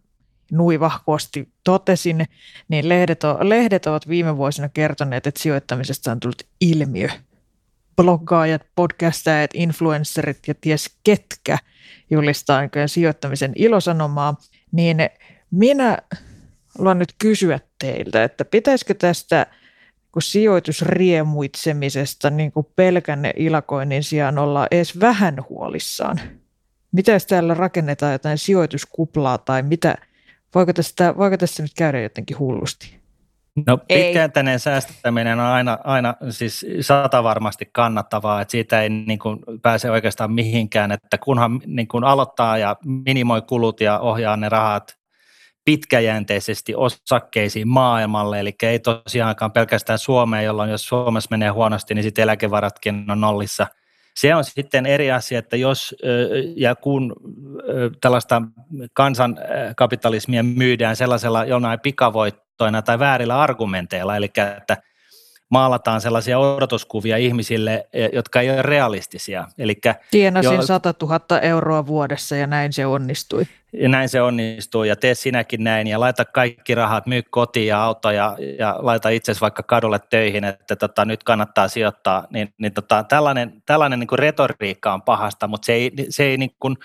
nuivahkosti 0.51 1.49
totesin, 1.63 2.25
niin 2.67 2.89
lehdet, 2.89 3.23
on, 3.23 3.49
lehdet 3.49 3.85
ovat 3.85 4.07
viime 4.07 4.37
vuosina 4.37 4.69
kertoneet, 4.69 5.27
että 5.27 5.41
sijoittamisesta 5.41 6.11
on 6.11 6.19
tullut 6.19 6.43
ilmiö. 6.61 7.09
Bloggaajat, 7.95 8.61
podcastajat, 8.75 9.51
influencerit 9.53 10.47
ja 10.47 10.53
ties 10.61 10.97
ketkä– 11.03 11.57
julistaa 12.09 12.61
sijoittamisen 12.85 13.53
ilosanomaa, 13.55 14.37
niin 14.71 14.97
minä 15.51 15.97
haluan 16.77 16.99
nyt 16.99 17.13
kysyä 17.17 17.59
teiltä, 17.79 18.23
että 18.23 18.45
pitäisikö 18.45 18.93
tästä 18.93 19.45
kun 20.11 20.21
sijoitusriemuitsemisesta 20.21 22.29
niin 22.29 22.51
kuin 22.51 22.67
pelkän 22.75 23.19
ilakoinnin 23.35 24.03
sijaan 24.03 24.37
olla 24.37 24.67
edes 24.71 24.99
vähän 24.99 25.37
huolissaan? 25.49 26.19
Mitä 26.91 27.11
jos 27.11 27.25
täällä 27.25 27.53
rakennetaan 27.53 28.11
jotain 28.11 28.37
sijoituskuplaa 28.37 29.37
tai 29.37 29.63
mitä? 29.63 29.95
Voiko 30.55 30.73
tästä, 30.73 31.17
voiko 31.17 31.37
tästä 31.37 31.61
nyt 31.61 31.71
käydä 31.77 32.01
jotenkin 32.01 32.39
hullusti? 32.39 32.98
No 33.67 33.77
pitkäjänteinen 33.77 34.59
säästäminen 34.59 35.39
on 35.39 35.45
aina, 35.45 35.77
aina 35.83 36.13
siis 36.29 36.65
sata 36.81 37.23
varmasti 37.23 37.69
kannattavaa, 37.71 38.41
että 38.41 38.51
siitä 38.51 38.81
ei 38.81 38.89
niin 38.89 39.19
kuin 39.19 39.39
pääse 39.61 39.91
oikeastaan 39.91 40.31
mihinkään, 40.31 40.91
että 40.91 41.17
kunhan 41.17 41.61
niin 41.65 41.87
kuin 41.87 42.03
aloittaa 42.03 42.57
ja 42.57 42.75
minimoi 42.85 43.41
kulut 43.41 43.81
ja 43.81 43.99
ohjaa 43.99 44.37
ne 44.37 44.49
rahat 44.49 44.99
pitkäjänteisesti 45.65 46.73
osakkeisiin 46.75 47.67
maailmalle, 47.67 48.39
eli 48.39 48.55
ei 48.63 48.79
tosiaankaan 48.79 49.51
pelkästään 49.51 49.99
Suomeen, 49.99 50.45
jolloin 50.45 50.69
jos 50.69 50.87
Suomessa 50.87 51.27
menee 51.31 51.49
huonosti, 51.49 51.95
niin 51.95 52.03
sitten 52.03 52.23
eläkevaratkin 52.23 53.11
on 53.11 53.21
nollissa. 53.21 53.67
Se 54.15 54.35
on 54.35 54.43
sitten 54.43 54.85
eri 54.85 55.11
asia, 55.11 55.39
että 55.39 55.57
jos 55.57 55.95
ja 56.55 56.75
kun 56.75 57.15
tällaista 58.01 58.41
kansankapitalismia 58.93 60.43
myydään 60.43 60.95
sellaisella 60.95 61.45
jonain 61.45 61.79
pikavoit 61.79 62.35
faktoina 62.59 62.81
tai 62.81 62.99
väärillä 62.99 63.41
argumenteilla, 63.41 64.15
eli 64.15 64.25
että 64.57 64.77
maalataan 65.49 66.01
sellaisia 66.01 66.39
odotuskuvia 66.39 67.17
ihmisille, 67.17 67.87
e, 67.93 68.07
jotka 68.13 68.41
ei 68.41 68.49
ole 68.49 68.61
realistisia. 68.61 69.47
Elikkä 69.57 69.95
Tienasin 70.11 70.53
jo, 70.53 70.61
100 70.61 70.93
000 71.01 71.39
euroa 71.39 71.85
vuodessa 71.85 72.35
ja 72.35 72.47
näin 72.47 72.73
se 72.73 72.85
onnistui. 72.85 73.47
Ja 73.73 73.89
näin 73.89 74.09
se 74.09 74.21
onnistuu 74.21 74.83
ja 74.83 74.95
tee 74.95 75.15
sinäkin 75.15 75.63
näin 75.63 75.87
ja 75.87 75.99
laita 75.99 76.25
kaikki 76.25 76.75
rahat, 76.75 77.05
myy 77.05 77.21
koti 77.29 77.65
ja 77.65 77.83
auto 77.83 78.11
ja, 78.11 78.37
ja 78.59 78.75
laita 78.79 79.09
itsesi 79.09 79.41
vaikka 79.41 79.63
kadulle 79.63 79.99
töihin, 80.09 80.43
että 80.43 80.75
tota, 80.75 81.05
nyt 81.05 81.23
kannattaa 81.23 81.67
sijoittaa. 81.67 82.27
Niin, 82.29 82.53
niin 82.57 82.73
tota, 82.73 83.03
tällainen 83.03 83.63
tällainen 83.65 83.99
niin 83.99 84.07
kuin 84.07 84.19
retoriikka 84.19 84.93
on 84.93 85.01
pahasta, 85.01 85.47
mutta 85.47 85.65
se 85.65 85.73
ei, 85.73 85.91
se 86.09 86.23
ei 86.23 86.37
niin 86.37 86.55
kuin, 86.59 86.77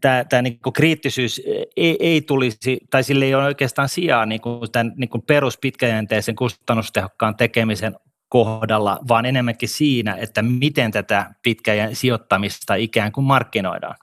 tämä, 0.00 0.24
tämä 0.24 0.42
niin 0.42 0.60
kuin 0.60 0.72
kriittisyys 0.72 1.42
ei, 1.76 1.96
ei 2.00 2.20
tulisi, 2.20 2.78
tai 2.90 3.04
sille 3.04 3.24
ei 3.24 3.34
ole 3.34 3.44
oikeastaan 3.44 3.88
sijaa 3.88 4.26
niin 4.26 4.40
kuin 4.40 4.72
tämän 4.72 4.92
niin 4.96 5.10
kuin 5.10 5.22
peruspitkäjänteisen 5.22 6.36
kustannustehokkaan 6.36 7.36
tekemisen 7.36 7.94
kohdalla, 8.28 8.98
vaan 9.08 9.26
enemmänkin 9.26 9.68
siinä, 9.68 10.16
että 10.20 10.42
miten 10.42 10.92
tätä 10.92 11.34
pitkäjän 11.42 11.96
sijoittamista 11.96 12.74
ikään 12.74 13.12
kuin 13.12 13.24
markkinoidaan. 13.24 13.94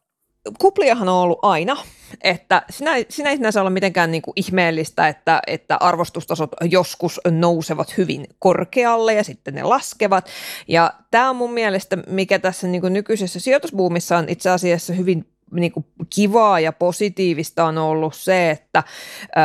kupliahan 0.60 1.10
on 1.10 1.16
ollut 1.16 1.40
aina, 1.42 1.78
että 2.24 2.62
sinä, 2.70 2.92
sinä 3.10 3.30
ei 3.30 3.38
sinänsä 3.38 3.62
ole 3.62 3.70
mitenkään 3.70 4.12
niin 4.12 4.22
kuin 4.22 4.34
ihmeellistä, 4.36 5.08
että, 5.08 5.42
että 5.48 5.78
arvostustasot 5.80 6.52
joskus 6.70 7.22
nousevat 7.32 7.98
hyvin 7.98 8.26
korkealle 8.40 9.14
ja 9.14 9.24
sitten 9.24 9.54
ne 9.54 9.64
laskevat. 9.64 10.30
Ja 10.68 10.94
tämä 11.12 11.30
on 11.30 11.36
mun 11.36 11.54
mielestä, 11.54 11.98
mikä 12.08 12.40
tässä 12.40 12.68
niin 12.68 12.82
kuin 12.82 12.94
nykyisessä 12.94 13.40
sijoitusbuumissa 13.40 14.18
on 14.18 14.30
itse 14.30 14.50
asiassa 14.50 14.94
hyvin 14.94 15.37
niin 15.52 15.72
kuin 15.72 15.86
kivaa 16.16 16.60
ja 16.60 16.72
positiivista 16.72 17.66
on 17.66 17.78
ollut 17.78 18.16
se, 18.16 18.50
että 18.50 18.84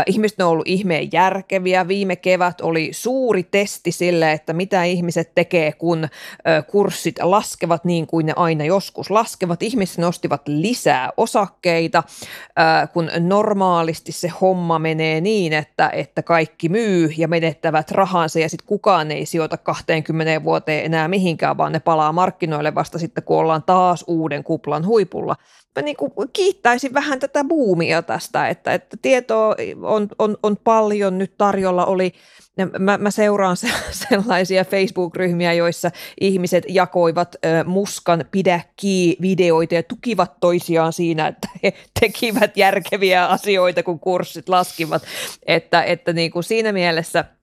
ihmiset 0.06 0.40
on 0.40 0.48
ollut 0.48 0.68
ihmeen 0.68 1.08
järkeviä. 1.12 1.88
Viime 1.88 2.16
kevät 2.16 2.60
oli 2.60 2.88
suuri 2.92 3.42
testi 3.42 3.92
sille, 3.92 4.32
että 4.32 4.52
mitä 4.52 4.84
ihmiset 4.84 5.32
tekee, 5.34 5.72
kun 5.72 6.08
kurssit 6.70 7.16
laskevat 7.22 7.84
niin 7.84 8.06
kuin 8.06 8.26
ne 8.26 8.32
aina 8.36 8.64
joskus 8.64 9.10
laskevat. 9.10 9.62
Ihmiset 9.62 9.98
nostivat 9.98 10.42
lisää 10.48 11.10
osakkeita, 11.16 12.02
kun 12.92 13.10
normaalisti 13.20 14.12
se 14.12 14.28
homma 14.28 14.78
menee 14.78 15.20
niin, 15.20 15.52
että, 15.52 15.90
että 15.92 16.22
kaikki 16.22 16.68
myy 16.68 17.10
ja 17.16 17.28
menettävät 17.28 17.90
rahansa 17.90 18.38
ja 18.38 18.48
sitten 18.48 18.68
kukaan 18.68 19.10
ei 19.10 19.26
sijoita 19.26 19.56
20 19.56 20.44
vuoteen 20.44 20.84
enää 20.84 21.08
mihinkään, 21.08 21.56
vaan 21.56 21.72
ne 21.72 21.80
palaa 21.80 22.12
markkinoille 22.12 22.74
vasta 22.74 22.98
sitten, 22.98 23.24
kun 23.24 23.38
ollaan 23.38 23.62
taas 23.62 24.04
uuden 24.06 24.44
kuplan 24.44 24.86
huipulla 24.86 25.36
mä 25.76 25.82
niin 25.82 25.96
kuin 25.96 26.12
kiittäisin 26.32 26.94
vähän 26.94 27.20
tätä 27.20 27.44
buumia 27.44 28.02
tästä, 28.02 28.48
että, 28.48 28.74
että 28.74 28.96
tietoa 29.02 29.56
on, 29.82 30.08
on, 30.18 30.36
on 30.42 30.56
paljon 30.64 31.18
nyt 31.18 31.34
tarjolla. 31.38 31.86
Oli, 31.86 32.12
mä, 32.78 32.98
mä 32.98 33.10
seuraan 33.10 33.56
se, 33.56 33.68
sellaisia 34.08 34.64
Facebook-ryhmiä, 34.64 35.52
joissa 35.52 35.90
ihmiset 36.20 36.64
jakoivat 36.68 37.34
ö, 37.34 37.64
muskan 37.64 38.24
pidä 38.30 38.60
videoita 39.22 39.74
ja 39.74 39.82
tukivat 39.82 40.32
toisiaan 40.40 40.92
siinä, 40.92 41.26
että 41.26 41.48
he 41.62 41.72
tekivät 42.00 42.56
järkeviä 42.56 43.26
asioita, 43.26 43.82
kun 43.82 44.00
kurssit 44.00 44.48
laskivat. 44.48 45.02
Että, 45.46 45.82
että 45.82 46.12
niin 46.12 46.30
kuin 46.30 46.44
siinä 46.44 46.72
mielessä– 46.72 47.24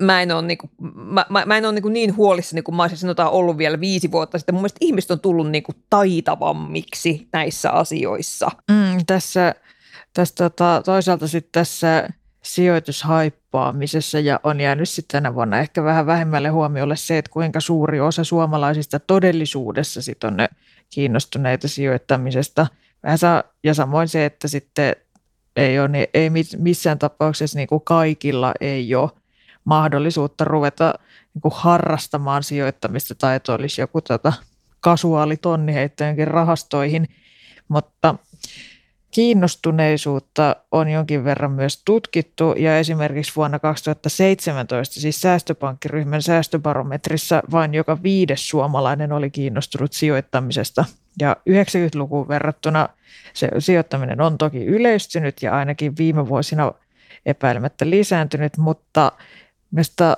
mä 0.00 0.22
en 0.22 0.32
ole, 0.32 0.42
niin, 0.42 0.58
mä, 0.94 1.26
mä, 1.28 1.46
mä 1.46 1.56
en 1.56 1.64
ole 1.64 1.72
niin, 1.72 1.92
niin 1.92 2.16
huolissani 2.16 2.62
kuin 2.62 2.74
mä 2.74 2.82
olisin 2.82 2.98
sanotaan 2.98 3.30
ollut 3.30 3.58
vielä 3.58 3.80
viisi 3.80 4.12
vuotta 4.12 4.38
sitten. 4.38 4.54
Mun 4.54 4.62
mielestä 4.62 4.78
ihmiset 4.80 5.10
on 5.10 5.20
tullut 5.20 5.50
niin 5.50 5.62
kuin 5.62 5.76
taitavammiksi 5.90 7.28
näissä 7.32 7.70
asioissa. 7.70 8.50
Mm, 8.70 9.06
tässä, 9.06 9.54
tässä 10.14 10.34
tota, 10.34 10.82
toisaalta 10.84 11.28
sitten 11.28 11.52
tässä 11.52 12.08
sijoitushaippaamisessa 12.42 14.20
ja 14.20 14.40
on 14.44 14.60
jäänyt 14.60 14.88
sitten 14.88 15.22
tänä 15.22 15.34
vuonna 15.34 15.58
ehkä 15.58 15.84
vähän 15.84 16.06
vähemmälle 16.06 16.48
huomiolle 16.48 16.96
se, 16.96 17.18
että 17.18 17.30
kuinka 17.30 17.60
suuri 17.60 18.00
osa 18.00 18.24
suomalaisista 18.24 18.98
todellisuudessa 18.98 20.02
sitten 20.02 20.28
on 20.28 20.36
ne 20.36 20.48
kiinnostuneita 20.90 21.68
sijoittamisesta. 21.68 22.66
Ja 23.64 23.74
samoin 23.74 24.08
se, 24.08 24.24
että 24.24 24.48
sitten 24.48 24.96
ei, 25.56 25.80
ole, 25.80 26.08
ei 26.14 26.30
missään 26.58 26.98
tapauksessa 26.98 27.58
niin 27.58 27.68
kuin 27.68 27.82
kaikilla 27.84 28.52
ei 28.60 28.94
ole 28.94 29.10
mahdollisuutta 29.64 30.44
ruveta 30.44 30.94
niin 31.34 31.42
kuin 31.42 31.54
harrastamaan 31.56 32.42
sijoittamista 32.42 33.14
tai 33.14 33.36
että 33.36 33.52
olisi 33.52 33.80
joku 33.80 34.00
tota, 34.00 34.32
kasuaalitonni 34.80 35.74
heittäjänkin 35.74 36.28
rahastoihin, 36.28 37.08
mutta 37.68 38.14
kiinnostuneisuutta 39.10 40.56
on 40.72 40.88
jonkin 40.88 41.24
verran 41.24 41.52
myös 41.52 41.82
tutkittu 41.84 42.54
ja 42.58 42.78
esimerkiksi 42.78 43.32
vuonna 43.36 43.58
2017 43.58 45.00
siis 45.00 45.20
säästöpankkiryhmän 45.20 46.22
säästöbarometrissa 46.22 47.42
vain 47.50 47.74
joka 47.74 48.02
viides 48.02 48.48
suomalainen 48.48 49.12
oli 49.12 49.30
kiinnostunut 49.30 49.92
sijoittamisesta. 49.92 50.84
Ja 51.20 51.36
90-lukuun 51.50 52.28
verrattuna 52.28 52.88
se 53.32 53.48
sijoittaminen 53.58 54.20
on 54.20 54.38
toki 54.38 54.64
yleistynyt 54.64 55.42
ja 55.42 55.54
ainakin 55.54 55.96
viime 55.96 56.28
vuosina 56.28 56.72
epäilemättä 57.26 57.90
lisääntynyt, 57.90 58.56
mutta 58.56 59.12
Mistä 59.72 60.16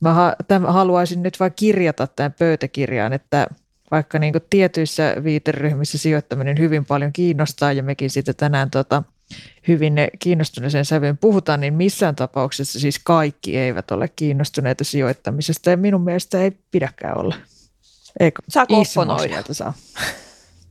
mä 0.00 0.34
haluaisin 0.72 1.22
nyt 1.22 1.40
vain 1.40 1.52
kirjata 1.56 2.06
tämän 2.06 2.34
pöytäkirjaan, 2.38 3.12
että 3.12 3.46
vaikka 3.90 4.18
niin 4.18 4.34
tietyissä 4.50 5.16
viiteryhmissä 5.24 5.98
sijoittaminen 5.98 6.58
hyvin 6.58 6.84
paljon 6.84 7.12
kiinnostaa 7.12 7.72
ja 7.72 7.82
mekin 7.82 8.10
siitä 8.10 8.32
tänään 8.34 8.70
tota, 8.70 9.02
hyvin 9.68 9.94
kiinnostuneeseen 10.18 10.84
sävyyn 10.84 11.18
puhutaan, 11.18 11.60
niin 11.60 11.74
missään 11.74 12.16
tapauksessa 12.16 12.80
siis 12.80 13.00
kaikki 13.04 13.58
eivät 13.58 13.90
ole 13.90 14.08
kiinnostuneita 14.16 14.84
sijoittamisesta 14.84 15.70
ja 15.70 15.76
minun 15.76 16.00
mielestä 16.00 16.40
ei 16.40 16.52
pidäkään 16.70 17.18
olla. 17.18 17.36
Eikö? 18.20 18.42
Saako 18.48 18.80
opponoida? 18.80 19.42
Saa. 19.52 19.74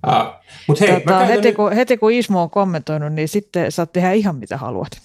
Ah, 0.03 0.39
mut 0.67 0.79
hei, 0.79 1.01
tota, 1.01 1.25
heti, 1.25 1.53
kun, 1.53 1.73
heti 1.73 1.97
kun 1.97 2.11
Ismo 2.11 2.41
on 2.41 2.49
kommentoinut, 2.49 3.13
niin 3.13 3.27
sitten 3.27 3.71
saat 3.71 3.93
tehdä 3.93 4.11
ihan 4.11 4.35
mitä 4.35 4.57
haluat. 4.57 5.01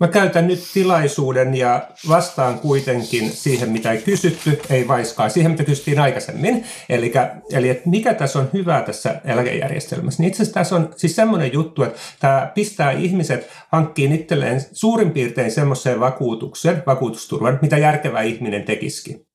Mä 0.00 0.08
käytän 0.08 0.46
nyt 0.46 0.60
tilaisuuden 0.74 1.54
ja 1.54 1.88
vastaan 2.08 2.58
kuitenkin 2.58 3.32
siihen, 3.32 3.70
mitä 3.70 3.92
ei 3.92 4.02
kysytty, 4.02 4.60
ei 4.70 4.88
vaiskaa, 4.88 5.28
siihen, 5.28 5.50
mitä 5.50 5.64
kysyttiin 5.64 6.00
aikaisemmin. 6.00 6.64
Eli, 6.88 7.12
eli 7.52 7.68
että 7.68 7.88
mikä 7.88 8.14
tässä 8.14 8.38
on 8.38 8.50
hyvää 8.52 8.82
tässä 8.82 9.20
eläkejärjestelmässä. 9.24 10.22
Niin 10.22 10.28
itse 10.28 10.42
asiassa 10.42 10.60
tässä 10.60 10.76
on 10.76 10.90
siis 10.96 11.16
semmoinen 11.16 11.52
juttu, 11.52 11.82
että 11.82 11.98
tämä 12.20 12.52
pistää 12.54 12.90
ihmiset 12.90 13.48
hankkiin 13.72 14.12
itselleen 14.12 14.60
suurin 14.72 15.10
piirtein 15.10 15.50
semmoiseen 15.50 16.00
vakuutuksen, 16.00 16.82
vakuutusturvan, 16.86 17.58
mitä 17.62 17.78
järkevä 17.78 18.20
ihminen 18.20 18.62
tekisikin. 18.62 19.26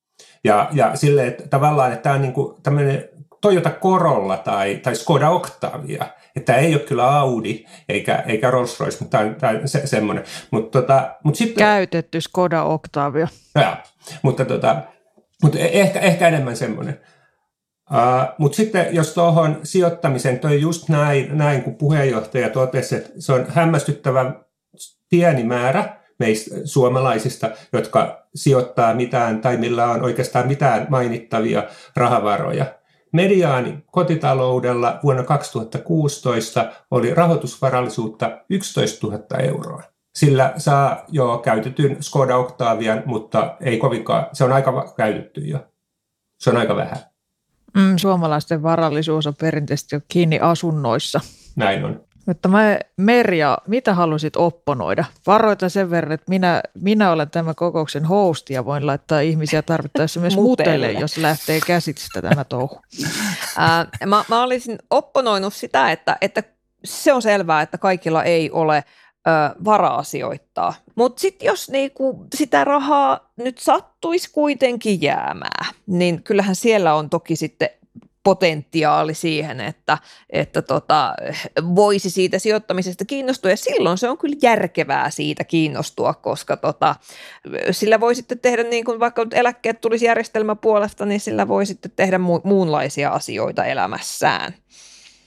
Ja, 0.43 0.69
ja 0.73 0.95
sille, 0.95 1.27
että 1.27 1.47
tavallaan, 1.47 1.91
että 1.91 2.03
tämä 2.03 2.15
on 2.15 2.21
niin 2.21 2.33
kuin 2.33 2.63
tämmöinen 2.63 3.09
Toyota 3.41 3.69
Corolla 3.69 4.37
tai, 4.37 4.75
tai 4.75 4.95
Skoda 4.95 5.29
Octavia, 5.29 6.05
että 6.35 6.55
ei 6.55 6.73
ole 6.73 6.81
kyllä 6.81 7.19
Audi 7.19 7.65
eikä, 7.89 8.23
eikä 8.27 8.51
Rolls 8.51 8.79
Royce, 8.79 8.97
mutta 8.99 9.17
tämä 9.17 9.29
on, 9.29 9.35
tämä 9.35 9.53
on 9.61 9.67
se, 9.67 9.87
semmoinen. 9.87 10.23
Mutta, 10.51 10.81
tota, 10.81 11.15
mutta 11.23 11.37
sitten, 11.37 11.57
Käytetty 11.57 12.21
Skoda 12.21 12.63
Octavia. 12.63 13.27
Ja, 13.55 13.77
mutta, 14.21 14.45
tota, 14.45 14.75
mutta 15.43 15.59
e- 15.59 15.81
ehkä, 15.81 15.99
ehkä 15.99 16.27
enemmän 16.27 16.57
semmoinen. 16.57 16.99
Uh, 17.91 18.33
mutta 18.37 18.55
sitten 18.55 18.87
jos 18.91 19.13
tuohon 19.13 19.59
sijoittamisen 19.63 20.39
toi 20.39 20.61
just 20.61 20.89
näin, 20.89 21.37
näin, 21.37 21.63
kun 21.63 21.75
puheenjohtaja 21.75 22.49
totesi, 22.49 22.95
että 22.95 23.09
se 23.19 23.33
on 23.33 23.45
hämmästyttävän 23.49 24.45
pieni 25.09 25.43
määrä 25.43 25.97
meistä 26.19 26.55
suomalaisista, 26.63 27.49
jotka 27.73 28.27
sijoittaa 28.35 28.93
mitään 28.93 29.41
tai 29.41 29.57
millä 29.57 29.85
on 29.85 30.03
oikeastaan 30.03 30.47
mitään 30.47 30.87
mainittavia 30.89 31.63
rahavaroja– 31.95 32.65
Mediaani 33.15 33.77
kotitaloudella 33.91 34.99
vuonna 35.03 35.23
2016 35.23 36.71
oli 36.91 37.13
rahoitusvarallisuutta 37.13 38.41
11 38.49 39.07
000 39.07 39.23
euroa. 39.39 39.83
Sillä 40.15 40.53
saa 40.57 41.03
jo 41.07 41.37
käytetyn 41.37 42.03
Skoda 42.03 42.37
Octavian, 42.37 43.03
mutta 43.05 43.57
ei 43.61 43.77
kovinkaan, 43.77 44.25
se 44.33 44.43
on 44.43 44.51
aika 44.51 44.93
käytetty 44.97 45.41
jo. 45.41 45.59
Se 46.39 46.49
on 46.49 46.57
aika 46.57 46.75
vähän. 46.75 46.97
Mm, 47.75 47.97
suomalaisten 47.97 48.63
varallisuus 48.63 49.27
on 49.27 49.35
perinteisesti 49.35 49.95
jo 49.95 50.01
kiinni 50.07 50.39
asunnoissa. 50.39 51.19
Näin 51.55 51.85
on. 51.85 52.04
Mutta 52.25 52.49
mä, 52.49 52.79
Merja, 52.97 53.57
mitä 53.67 53.93
halusit 53.93 54.35
opponoida? 54.35 55.05
Varoitan 55.27 55.69
sen 55.69 55.89
verran, 55.89 56.11
että 56.11 56.29
minä, 56.29 56.63
minä 56.73 57.11
olen 57.11 57.29
tämän 57.29 57.55
kokouksen 57.55 58.05
host 58.05 58.49
ja 58.49 58.65
voin 58.65 58.87
laittaa 58.87 59.19
ihmisiä 59.19 59.61
tarvittaessa 59.61 60.19
myös 60.19 60.35
mutelle, 60.35 60.91
jos 60.91 61.17
lähtee 61.17 61.59
käsistä 61.67 62.21
tämä 62.21 62.43
touhu. 62.43 62.81
Äh, 63.59 63.87
mä, 64.05 64.23
mä 64.29 64.43
olisin 64.43 64.79
opponoinut 64.89 65.53
sitä, 65.53 65.91
että, 65.91 66.17
että 66.21 66.43
se 66.85 67.13
on 67.13 67.21
selvää, 67.21 67.61
että 67.61 67.77
kaikilla 67.77 68.23
ei 68.23 68.51
ole 68.51 68.83
ö, 69.27 69.31
varaa 69.65 70.03
sijoittaa. 70.03 70.73
Mutta 70.95 71.21
sitten 71.21 71.45
jos 71.45 71.69
niinku 71.69 72.27
sitä 72.35 72.63
rahaa 72.63 73.31
nyt 73.37 73.57
sattuisi 73.57 74.29
kuitenkin 74.31 75.01
jäämään, 75.01 75.73
niin 75.87 76.23
kyllähän 76.23 76.55
siellä 76.55 76.95
on 76.95 77.09
toki 77.09 77.35
sitten 77.35 77.69
potentiaali 78.25 79.13
siihen, 79.13 79.61
että, 79.61 79.97
että 80.29 80.61
tota, 80.61 81.13
voisi 81.75 82.09
siitä 82.09 82.39
sijoittamisesta 82.39 83.05
kiinnostua 83.05 83.51
ja 83.51 83.57
silloin 83.57 83.97
se 83.97 84.09
on 84.09 84.17
kyllä 84.17 84.35
järkevää 84.41 85.09
siitä 85.09 85.43
kiinnostua, 85.43 86.13
koska 86.13 86.57
tota, 86.57 86.95
sillä 87.71 87.99
voi 87.99 88.15
sitten 88.15 88.39
tehdä 88.39 88.63
niin 88.63 88.85
kuin 88.85 88.99
vaikka 88.99 89.27
eläkkeet 89.31 89.81
tulisi 89.81 90.05
järjestelmäpuolesta, 90.05 91.05
niin 91.05 91.19
sillä 91.19 91.47
voi 91.47 91.65
sitten 91.65 91.91
tehdä 91.95 92.17
mu- 92.17 92.41
muunlaisia 92.43 93.09
asioita 93.09 93.65
elämässään. 93.65 94.53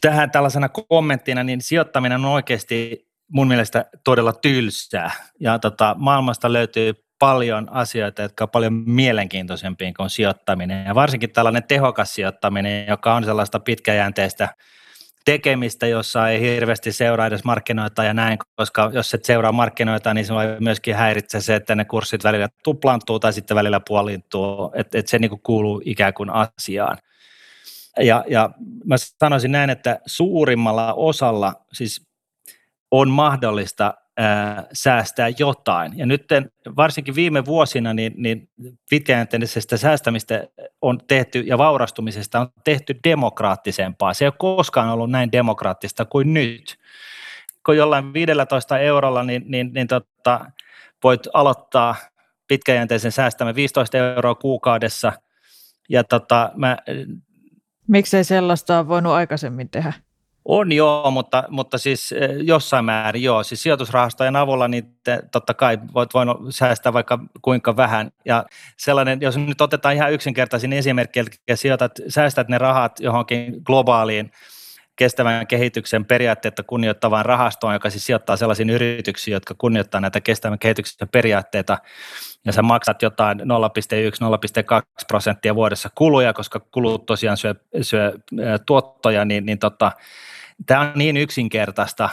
Tähän 0.00 0.30
tällaisena 0.30 0.68
kommenttina, 0.68 1.44
niin 1.44 1.60
sijoittaminen 1.60 2.24
on 2.24 2.32
oikeasti 2.32 3.08
mun 3.32 3.48
mielestä 3.48 3.84
todella 4.04 4.32
tylsää 4.32 5.10
ja 5.40 5.58
tota, 5.58 5.96
maailmasta 5.98 6.52
löytyy 6.52 7.07
paljon 7.18 7.68
asioita, 7.70 8.22
jotka 8.22 8.44
on 8.44 8.50
paljon 8.50 8.72
mielenkiintoisempia 8.86 9.92
kuin 9.96 10.10
sijoittaminen. 10.10 10.86
Ja 10.86 10.94
varsinkin 10.94 11.30
tällainen 11.30 11.64
tehokas 11.68 12.14
sijoittaminen, 12.14 12.86
joka 12.88 13.14
on 13.14 13.24
sellaista 13.24 13.60
pitkäjänteistä 13.60 14.48
tekemistä, 15.24 15.86
jossa 15.86 16.28
ei 16.28 16.40
hirveästi 16.40 16.92
seuraa 16.92 17.26
edes 17.26 17.44
markkinoita 17.44 18.04
ja 18.04 18.14
näin, 18.14 18.38
koska 18.56 18.90
jos 18.92 19.14
et 19.14 19.24
seuraa 19.24 19.52
markkinoita, 19.52 20.14
niin 20.14 20.26
se 20.26 20.34
voi 20.34 20.56
myöskin 20.60 20.94
häiritse 20.94 21.40
se, 21.40 21.54
että 21.54 21.74
ne 21.74 21.84
kurssit 21.84 22.24
välillä 22.24 22.48
tuplantuu 22.64 23.18
tai 23.18 23.32
sitten 23.32 23.54
välillä 23.54 23.80
puolintuu, 23.88 24.72
että 24.74 24.98
et 24.98 25.08
se 25.08 25.18
niin 25.18 25.28
kuin 25.28 25.42
kuuluu 25.42 25.82
ikään 25.84 26.14
kuin 26.14 26.30
asiaan. 26.30 26.98
Ja, 28.00 28.24
ja 28.28 28.50
mä 28.84 28.96
sanoisin 28.98 29.52
näin, 29.52 29.70
että 29.70 30.00
suurimmalla 30.06 30.94
osalla 30.94 31.54
siis 31.72 32.06
on 32.90 33.10
mahdollista 33.10 33.94
ää, 34.18 34.64
säästää 34.72 35.28
jotain. 35.38 35.98
Ja 35.98 36.06
nyt 36.06 36.24
varsinkin 36.76 37.14
viime 37.14 37.44
vuosina 37.44 37.94
niin, 37.94 38.12
niin 38.16 38.48
pitkäjänteisestä 38.90 39.76
säästämistä 39.76 40.44
on 40.82 40.98
tehty 41.08 41.40
ja 41.40 41.58
vaurastumisesta 41.58 42.40
on 42.40 42.48
tehty 42.64 42.96
demokraattisempaa. 43.04 44.14
Se 44.14 44.24
ei 44.24 44.26
ole 44.26 44.56
koskaan 44.56 44.88
ollut 44.88 45.10
näin 45.10 45.32
demokraattista 45.32 46.04
kuin 46.04 46.34
nyt. 46.34 46.78
Kun 47.66 47.76
jollain 47.76 48.12
15 48.12 48.78
eurolla 48.78 49.22
niin, 49.22 49.44
niin, 49.46 49.72
niin 49.72 49.86
tota, 49.86 50.40
voit 51.04 51.20
aloittaa 51.34 51.96
pitkäjänteisen 52.48 53.12
säästämään 53.12 53.54
15 53.54 53.98
euroa 53.98 54.34
kuukaudessa. 54.34 55.12
Ja 55.88 56.04
tota, 56.04 56.50
mä, 56.56 56.76
Miksei 57.88 58.24
sellaista 58.24 58.78
ole 58.78 58.88
voinut 58.88 59.12
aikaisemmin 59.12 59.70
tehdä? 59.70 59.92
On 60.50 60.72
joo, 60.72 61.10
mutta, 61.10 61.44
mutta 61.48 61.78
siis 61.78 62.12
eh, 62.12 62.30
jossain 62.42 62.84
määrin 62.84 63.22
joo. 63.22 63.42
Siis 63.42 63.62
sijoitusrahastojen 63.62 64.36
avulla 64.36 64.68
niin 64.68 64.84
te, 65.04 65.22
totta 65.32 65.54
kai 65.54 65.78
voit 65.94 66.14
voinut 66.14 66.38
säästää 66.50 66.92
vaikka 66.92 67.18
kuinka 67.42 67.76
vähän. 67.76 68.10
Ja 68.24 68.44
sellainen, 68.76 69.20
jos 69.20 69.36
nyt 69.36 69.60
otetaan 69.60 69.94
ihan 69.94 70.12
yksinkertaisin 70.12 70.72
esimerkki, 70.72 71.20
eli 71.20 71.28
sijoitat, 71.54 71.92
säästät 72.08 72.48
ne 72.48 72.58
rahat 72.58 73.00
johonkin 73.00 73.54
globaaliin 73.64 74.32
kestävän 74.96 75.46
kehityksen 75.46 76.04
periaatteetta 76.04 76.62
kunnioittavaan 76.62 77.26
rahastoon, 77.26 77.72
joka 77.72 77.90
siis 77.90 78.06
sijoittaa 78.06 78.36
sellaisiin 78.36 78.70
yrityksiin, 78.70 79.32
jotka 79.32 79.54
kunnioittaa 79.58 80.00
näitä 80.00 80.20
kestävän 80.20 80.58
kehityksen 80.58 81.08
periaatteita, 81.08 81.78
ja 82.44 82.52
sä 82.52 82.62
maksat 82.62 83.02
jotain 83.02 83.40
0,1-0,2 83.40 83.44
prosenttia 85.08 85.54
vuodessa 85.54 85.88
kuluja, 85.94 86.32
koska 86.32 86.60
kulut 86.60 87.06
tosiaan 87.06 87.36
syö, 87.36 87.54
syö 87.82 88.12
tuottoja, 88.66 89.24
niin, 89.24 89.46
niin 89.46 89.58
tota, 89.58 89.92
tämä 90.66 90.80
on 90.80 90.92
niin 90.94 91.16
yksinkertaista 91.16 92.10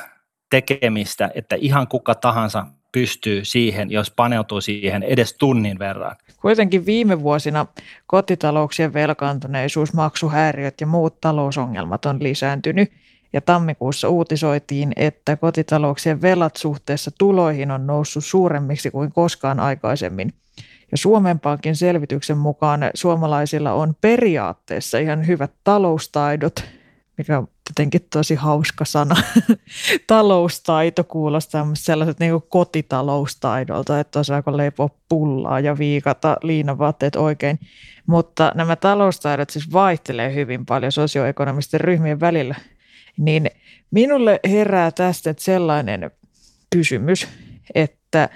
tekemistä, 0.49 1.31
että 1.35 1.55
ihan 1.59 1.87
kuka 1.87 2.15
tahansa 2.15 2.65
pystyy 2.91 3.45
siihen, 3.45 3.91
jos 3.91 4.11
paneutuu 4.11 4.61
siihen 4.61 5.03
edes 5.03 5.33
tunnin 5.33 5.79
verran. 5.79 6.15
Kuitenkin 6.41 6.85
viime 6.85 7.21
vuosina 7.21 7.65
kotitalouksien 8.07 8.93
velkaantuneisuus, 8.93 9.93
maksuhäiriöt 9.93 10.81
ja 10.81 10.87
muut 10.87 11.21
talousongelmat 11.21 12.05
on 12.05 12.23
lisääntynyt. 12.23 12.91
Ja 13.33 13.41
tammikuussa 13.41 14.09
uutisoitiin, 14.09 14.91
että 14.95 15.35
kotitalouksien 15.35 16.21
velat 16.21 16.55
suhteessa 16.55 17.11
tuloihin 17.17 17.71
on 17.71 17.87
noussut 17.87 18.25
suuremmiksi 18.25 18.91
kuin 18.91 19.11
koskaan 19.11 19.59
aikaisemmin. 19.59 20.33
Ja 20.91 20.97
Suomen 20.97 21.39
Pankin 21.39 21.75
selvityksen 21.75 22.37
mukaan 22.37 22.81
suomalaisilla 22.93 23.73
on 23.73 23.95
periaatteessa 24.01 24.97
ihan 24.97 25.27
hyvät 25.27 25.51
taloustaidot, 25.63 26.63
mikä 27.17 27.37
on 27.37 27.47
jotenkin 27.69 28.07
tosi 28.09 28.35
hauska 28.35 28.85
sana. 28.85 29.15
Taloustaito 30.07 31.03
kuulostaa 31.03 31.67
sellaiset 31.73 32.19
niin 32.19 32.41
kotitaloustaidolta, 32.49 33.99
että 33.99 34.19
osaako 34.19 34.57
leipoa 34.57 34.89
pullaa 35.09 35.59
ja 35.59 35.77
viikata 35.77 36.37
liinavaatteet 36.43 37.15
oikein. 37.15 37.59
Mutta 38.07 38.51
nämä 38.55 38.75
taloustaidot 38.75 39.49
siis 39.49 39.71
vaihtelee 39.71 40.33
hyvin 40.33 40.65
paljon 40.65 40.91
sosioekonomisten 40.91 41.81
ryhmien 41.81 42.19
välillä. 42.19 42.55
Niin 43.17 43.49
minulle 43.91 44.39
herää 44.49 44.91
tästä 44.91 45.33
sellainen 45.37 46.11
kysymys, 46.69 47.27
että 47.75 48.29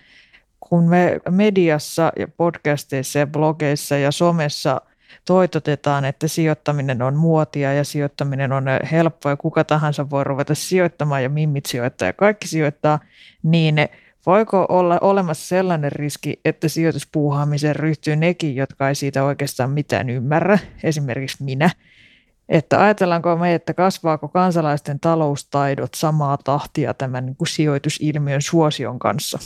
kun 0.60 0.90
me 0.90 1.20
mediassa 1.30 2.12
ja 2.20 2.28
podcasteissa 2.28 3.20
ja 3.20 3.28
blogeissa 3.28 3.98
ja 3.98 4.12
somessa 4.12 4.82
toitotetaan, 5.26 6.06
että 6.06 6.28
sijoittaminen 6.28 7.02
on 7.02 7.16
muotia 7.16 7.74
ja 7.74 7.84
sijoittaminen 7.84 8.52
on 8.52 8.66
helppoa 8.92 9.32
ja 9.32 9.38
kuka 9.38 9.64
tahansa 9.64 10.10
voi 10.10 10.24
ruveta 10.24 10.56
sijoittamaan 10.56 11.24
ja 11.24 11.30
mimmit 11.30 11.66
sijoittaa 11.66 12.08
ja 12.08 12.14
kaikki 12.14 12.48
sijoittaa, 12.48 13.00
niin 13.44 13.76
voiko 14.26 14.66
olla 14.70 14.98
olemassa 15.02 15.48
sellainen 15.48 15.92
riski, 15.92 16.40
että 16.46 16.68
sijoituspuuhaamiseen 16.68 17.76
ryhtyy 17.76 18.16
nekin, 18.16 18.56
jotka 18.56 18.90
ei 18.90 18.96
siitä 18.96 19.24
oikeastaan 19.24 19.72
mitään 19.72 20.10
ymmärrä, 20.10 20.60
esimerkiksi 20.84 21.44
minä, 21.44 21.70
että 22.50 22.84
ajatellaanko 22.84 23.38
me, 23.38 23.54
että 23.54 23.74
kasvaako 23.74 24.28
kansalaisten 24.28 25.00
taloustaidot 25.00 25.94
samaa 25.94 26.38
tahtia 26.38 26.94
tämän 26.94 27.26
niin 27.26 27.36
kuin 27.36 27.48
sijoitusilmiön 27.48 28.42
suosion 28.42 29.00
kanssa? 29.00 29.40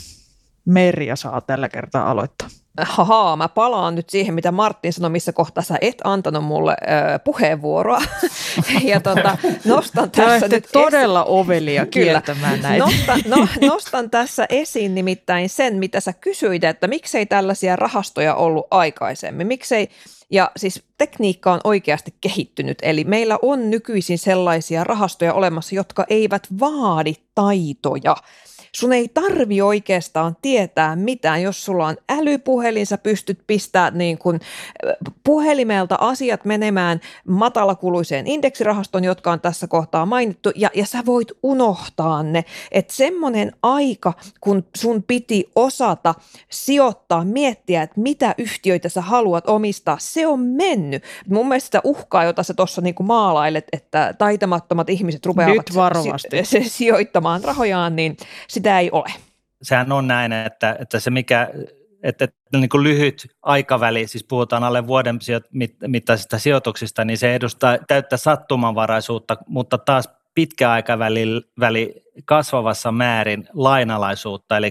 Merja 0.64 1.16
saa 1.16 1.40
tällä 1.40 1.68
kertaa 1.68 2.10
aloittaa 2.10 2.48
haha, 2.82 3.36
mä 3.36 3.48
palaan 3.48 3.94
nyt 3.94 4.10
siihen, 4.10 4.34
mitä 4.34 4.52
Martin 4.52 4.92
sanoi, 4.92 5.10
missä 5.10 5.32
kohtaa 5.32 5.64
sä 5.64 5.78
et 5.80 5.98
antanut 6.04 6.44
mulle 6.44 6.72
ö, 6.82 7.18
puheenvuoroa. 7.18 8.02
ja 8.82 9.00
tota, 9.00 9.38
nostan 9.64 10.10
tässä 10.10 10.48
nyt 10.48 10.68
todella 10.72 11.22
esi- 11.22 11.30
ovelia 11.30 11.86
kieltämään 11.86 12.62
näitä. 12.62 12.84
Nostan, 12.84 13.20
no, 13.26 13.48
nostan 13.60 14.10
tässä 14.10 14.46
esiin 14.48 14.94
nimittäin 14.94 15.48
sen, 15.48 15.76
mitä 15.76 16.00
sä 16.00 16.12
kysyit, 16.12 16.64
että 16.64 16.86
miksei 16.86 17.26
tällaisia 17.26 17.76
rahastoja 17.76 18.34
ollut 18.34 18.66
aikaisemmin. 18.70 19.46
Miksei, 19.46 19.88
ja 20.30 20.50
siis 20.56 20.82
tekniikka 20.98 21.52
on 21.52 21.60
oikeasti 21.64 22.14
kehittynyt, 22.20 22.78
eli 22.82 23.04
meillä 23.04 23.38
on 23.42 23.70
nykyisin 23.70 24.18
sellaisia 24.18 24.84
rahastoja 24.84 25.34
olemassa, 25.34 25.74
jotka 25.74 26.04
eivät 26.08 26.46
vaadi 26.60 27.14
taitoja– 27.34 28.16
sun 28.74 28.92
ei 28.92 29.08
tarvi 29.08 29.62
oikeastaan 29.62 30.36
tietää 30.42 30.96
mitään, 30.96 31.42
jos 31.42 31.64
sulla 31.64 31.86
on 31.86 31.96
älypuhelin, 32.08 32.86
sä 32.86 32.98
pystyt 32.98 33.38
pistämään 33.46 33.98
niin 33.98 34.18
kuin 34.18 34.40
puhelimelta 35.24 35.98
asiat 36.00 36.44
menemään 36.44 37.00
matalakuluiseen 37.28 38.26
indeksirahastoon, 38.26 39.04
jotka 39.04 39.32
on 39.32 39.40
tässä 39.40 39.66
kohtaa 39.66 40.06
mainittu, 40.06 40.50
ja, 40.54 40.70
ja 40.74 40.86
sä 40.86 41.06
voit 41.06 41.28
unohtaa 41.42 42.22
ne. 42.22 42.44
Että 42.72 42.94
semmoinen 42.94 43.52
aika, 43.62 44.12
kun 44.40 44.64
sun 44.76 45.02
piti 45.02 45.50
osata 45.56 46.14
sijoittaa, 46.50 47.24
miettiä, 47.24 47.82
että 47.82 48.00
mitä 48.00 48.34
yhtiöitä 48.38 48.88
sä 48.88 49.00
haluat 49.00 49.48
omistaa, 49.48 49.96
se 50.00 50.26
on 50.26 50.40
mennyt. 50.40 51.02
Mun 51.28 51.48
mielestä 51.48 51.66
sitä 51.66 51.80
uhkaa, 51.84 52.24
jota 52.24 52.42
sä 52.42 52.54
tuossa 52.54 52.80
niin 52.80 52.94
maalailet, 53.02 53.66
että 53.72 54.14
taitamattomat 54.18 54.90
ihmiset 54.90 55.26
rupeavat 55.26 55.56
Nyt 55.56 56.46
si- 56.46 56.68
sijoittamaan 56.68 57.44
rahojaan, 57.44 57.96
niin 57.96 58.16
sitä 58.64 58.80
ei 58.80 58.90
ole. 58.90 59.12
Sehän 59.62 59.92
on 59.92 60.08
näin, 60.08 60.32
että, 60.32 60.76
että 60.80 61.00
se 61.00 61.10
mikä, 61.10 61.50
että, 62.02 62.24
että 62.24 62.58
niin 62.58 62.68
kuin 62.68 62.82
lyhyt 62.82 63.26
aikaväli, 63.42 64.06
siis 64.06 64.24
puhutaan 64.24 64.64
alle 64.64 64.86
vuoden 64.86 65.18
mittaisista 65.86 66.38
sijoituksista, 66.38 67.04
niin 67.04 67.18
se 67.18 67.34
edustaa 67.34 67.78
täyttä 67.88 68.16
sattumanvaraisuutta, 68.16 69.36
mutta 69.46 69.78
taas 69.78 70.08
pitkä 70.34 70.70
aikaväli 70.70 71.42
väli 71.60 72.02
kasvavassa 72.24 72.92
määrin 72.92 73.48
lainalaisuutta, 73.52 74.56
eli 74.56 74.70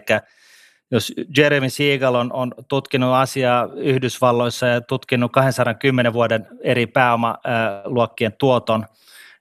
jos 0.92 1.14
Jeremy 1.38 1.70
Siegel 1.70 2.16
on, 2.16 2.34
on 2.34 2.52
tutkinut 2.68 3.14
asiaa 3.14 3.68
Yhdysvalloissa 3.76 4.66
ja 4.66 4.82
tutkinut 4.82 5.32
210 5.32 6.14
vuoden 6.14 6.48
eri 6.62 6.88
pääomaluokkien 6.88 8.34
tuoton– 8.38 8.86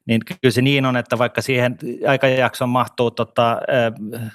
niin 0.07 0.21
kyllä 0.25 0.53
se 0.53 0.63
niin 0.63 0.87
on, 0.87 0.97
että 0.97 1.19
vaikka 1.19 1.43
siihen 1.43 1.79
aikajakson 2.09 2.69
mahtuu 2.69 3.11
tota, 3.11 3.61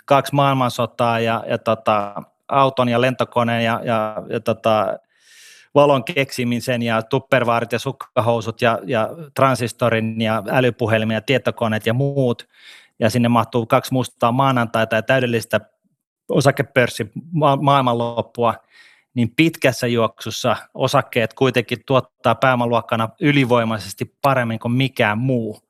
kaksi 0.06 0.36
maailmansotaa 0.36 1.20
ja, 1.20 1.44
ja 1.50 1.58
tota, 1.58 2.24
auton 2.48 2.90
ja 2.90 3.02
lentokoneen 3.02 3.64
ja, 3.64 3.82
ja, 3.84 4.16
ja 4.30 4.40
tota, 4.40 5.00
valon 5.76 6.04
keksimisen 6.04 6.82
ja 6.82 7.02
tuppervaarit 7.02 7.72
ja 7.72 7.80
sukkahousut 7.80 8.62
ja, 8.62 8.80
ja 8.86 9.10
transistorin 9.36 10.22
ja 10.22 10.44
älypuhelimet 10.50 11.16
ja 11.16 11.22
tietokoneet 11.22 11.86
ja 11.86 11.94
muut, 11.94 12.48
ja 13.00 13.10
sinne 13.10 13.30
mahtuu 13.30 13.66
kaksi 13.66 13.94
mustaa 13.94 14.32
maanantaita 14.32 14.96
ja 14.96 15.02
täydellistä 15.02 15.60
osakepörssi 16.30 17.12
ma- 17.32 17.56
maailmanloppua, 17.56 18.54
niin 19.18 19.34
pitkässä 19.36 19.88
juoksussa 19.88 20.56
osakkeet 20.74 21.34
kuitenkin 21.34 21.78
tuottaa 21.86 22.36
pääomaluokkana 22.36 23.10
ylivoimaisesti 23.22 24.16
paremmin 24.22 24.60
kuin 24.60 24.72
mikään 24.72 25.18
muu. 25.18 25.62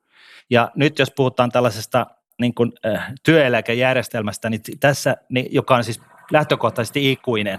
Ja 0.50 0.70
nyt 0.76 0.98
jos 0.98 1.12
puhutaan 1.16 1.50
tällaisesta 1.50 2.06
niin 2.40 2.54
kuin, 2.54 2.72
äh, 2.86 3.12
työeläkejärjestelmästä, 3.22 4.50
niin 4.50 4.60
tässä, 4.80 5.16
niin, 5.28 5.46
joka 5.50 5.76
on 5.76 5.84
siis 5.84 6.00
lähtökohtaisesti 6.32 7.12
ikuinen, 7.12 7.58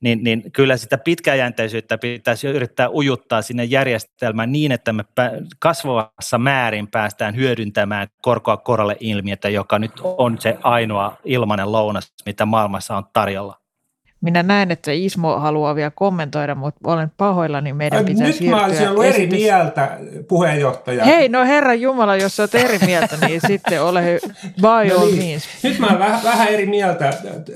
niin, 0.00 0.24
niin 0.24 0.52
kyllä 0.52 0.76
sitä 0.76 0.98
pitkäjänteisyyttä 0.98 1.98
pitäisi 1.98 2.46
yrittää 2.46 2.90
ujuttaa 2.90 3.42
sinne 3.42 3.64
järjestelmään 3.64 4.52
niin, 4.52 4.72
että 4.72 4.92
me 4.92 5.04
kasvavassa 5.58 6.38
määrin 6.38 6.88
päästään 6.88 7.36
hyödyntämään 7.36 8.08
korkoa 8.22 8.56
korolle 8.56 8.96
ilmiötä, 9.00 9.48
joka 9.48 9.78
nyt 9.78 9.92
on 10.02 10.40
se 10.40 10.58
ainoa 10.62 11.16
ilmainen 11.24 11.72
lounas, 11.72 12.12
mitä 12.26 12.46
maailmassa 12.46 12.96
on 12.96 13.04
tarjolla. 13.12 13.60
Minä 14.20 14.42
näen, 14.42 14.70
että 14.70 14.92
Ismo 14.92 15.38
haluaa 15.38 15.74
vielä 15.74 15.90
kommentoida, 15.94 16.54
mutta 16.54 16.80
olen 16.84 17.12
pahoillani, 17.16 17.72
meidän 17.72 18.04
pitää 18.04 18.26
Nyt 18.26 18.36
siirtyä. 18.36 18.58
mä 18.60 18.64
olisin 18.66 18.88
ollut 18.88 19.04
eri 19.04 19.26
mieltä, 19.26 19.98
puheenjohtaja. 20.28 21.04
Hei, 21.04 21.28
no 21.28 21.44
herra 21.44 21.74
Jumala, 21.74 22.16
jos 22.16 22.40
olet 22.40 22.54
eri 22.54 22.78
mieltä, 22.86 23.16
niin 23.26 23.40
sitten 23.46 23.82
ole 23.82 24.02
by 24.62 24.88
no 24.88 25.00
all 25.00 25.06
niin. 25.10 25.18
means. 25.24 25.44
Nyt 25.62 25.78
mä 25.78 25.86
olen 25.86 25.98
vähän, 25.98 26.20
vähän 26.24 26.48
eri 26.48 26.66
mieltä, 26.66 27.12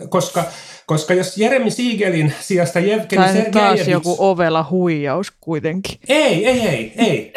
koska, 0.09 0.45
koska 0.87 1.15
jos 1.15 1.39
Jeremy 1.39 1.71
Siegelin 1.71 2.33
sijasta 2.41 2.81
Jevgeni 2.81 3.25
Tai 3.25 3.35
taas 3.35 3.43
Sergejevits... 3.43 3.89
joku 3.89 4.17
ovela 4.19 4.67
huijaus 4.71 5.33
kuitenkin. 5.41 5.99
Ei, 6.09 6.47
ei, 6.47 6.61
ei, 6.61 6.93
ei. 6.97 7.33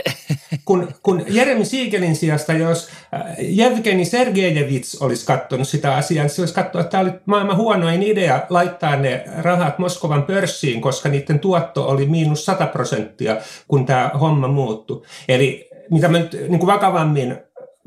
Kun, 0.66 0.88
kun 1.04 1.26
Jeremy 1.28 1.66
Siegelin 1.66 2.16
sijasta, 2.16 2.54
jos 2.54 2.90
äh, 3.14 3.22
Jevgeni 3.40 4.06
Sergejevits 4.06 5.02
olisi 5.02 5.26
katsonut 5.26 5.68
sitä 5.68 5.96
asiaa, 5.96 6.24
niin 6.24 6.30
se 6.30 6.42
olisi 6.42 6.54
katsonut, 6.54 6.86
että 6.86 6.92
tämä 6.92 7.02
oli 7.04 7.12
maailman 7.26 7.58
huonoin 7.58 8.04
idea 8.04 8.46
laittaa 8.50 8.96
ne 8.96 9.24
rahat 9.38 9.80
Moskovan 9.80 10.24
pörssiin, 10.24 10.82
koska 10.82 11.10
niiden 11.10 11.40
tuotto 11.40 11.88
oli 11.88 12.06
miinus 12.06 12.46
100 12.46 12.66
prosenttia, 12.66 13.38
kun 13.68 13.86
tämä 13.86 14.12
homma 14.20 14.48
muuttui. 14.48 15.02
Eli 15.28 15.70
mitä 15.92 16.08
mä 16.08 16.20
nyt 16.20 16.34
niin 16.34 16.60
kuin 16.60 16.74
vakavammin 16.74 17.38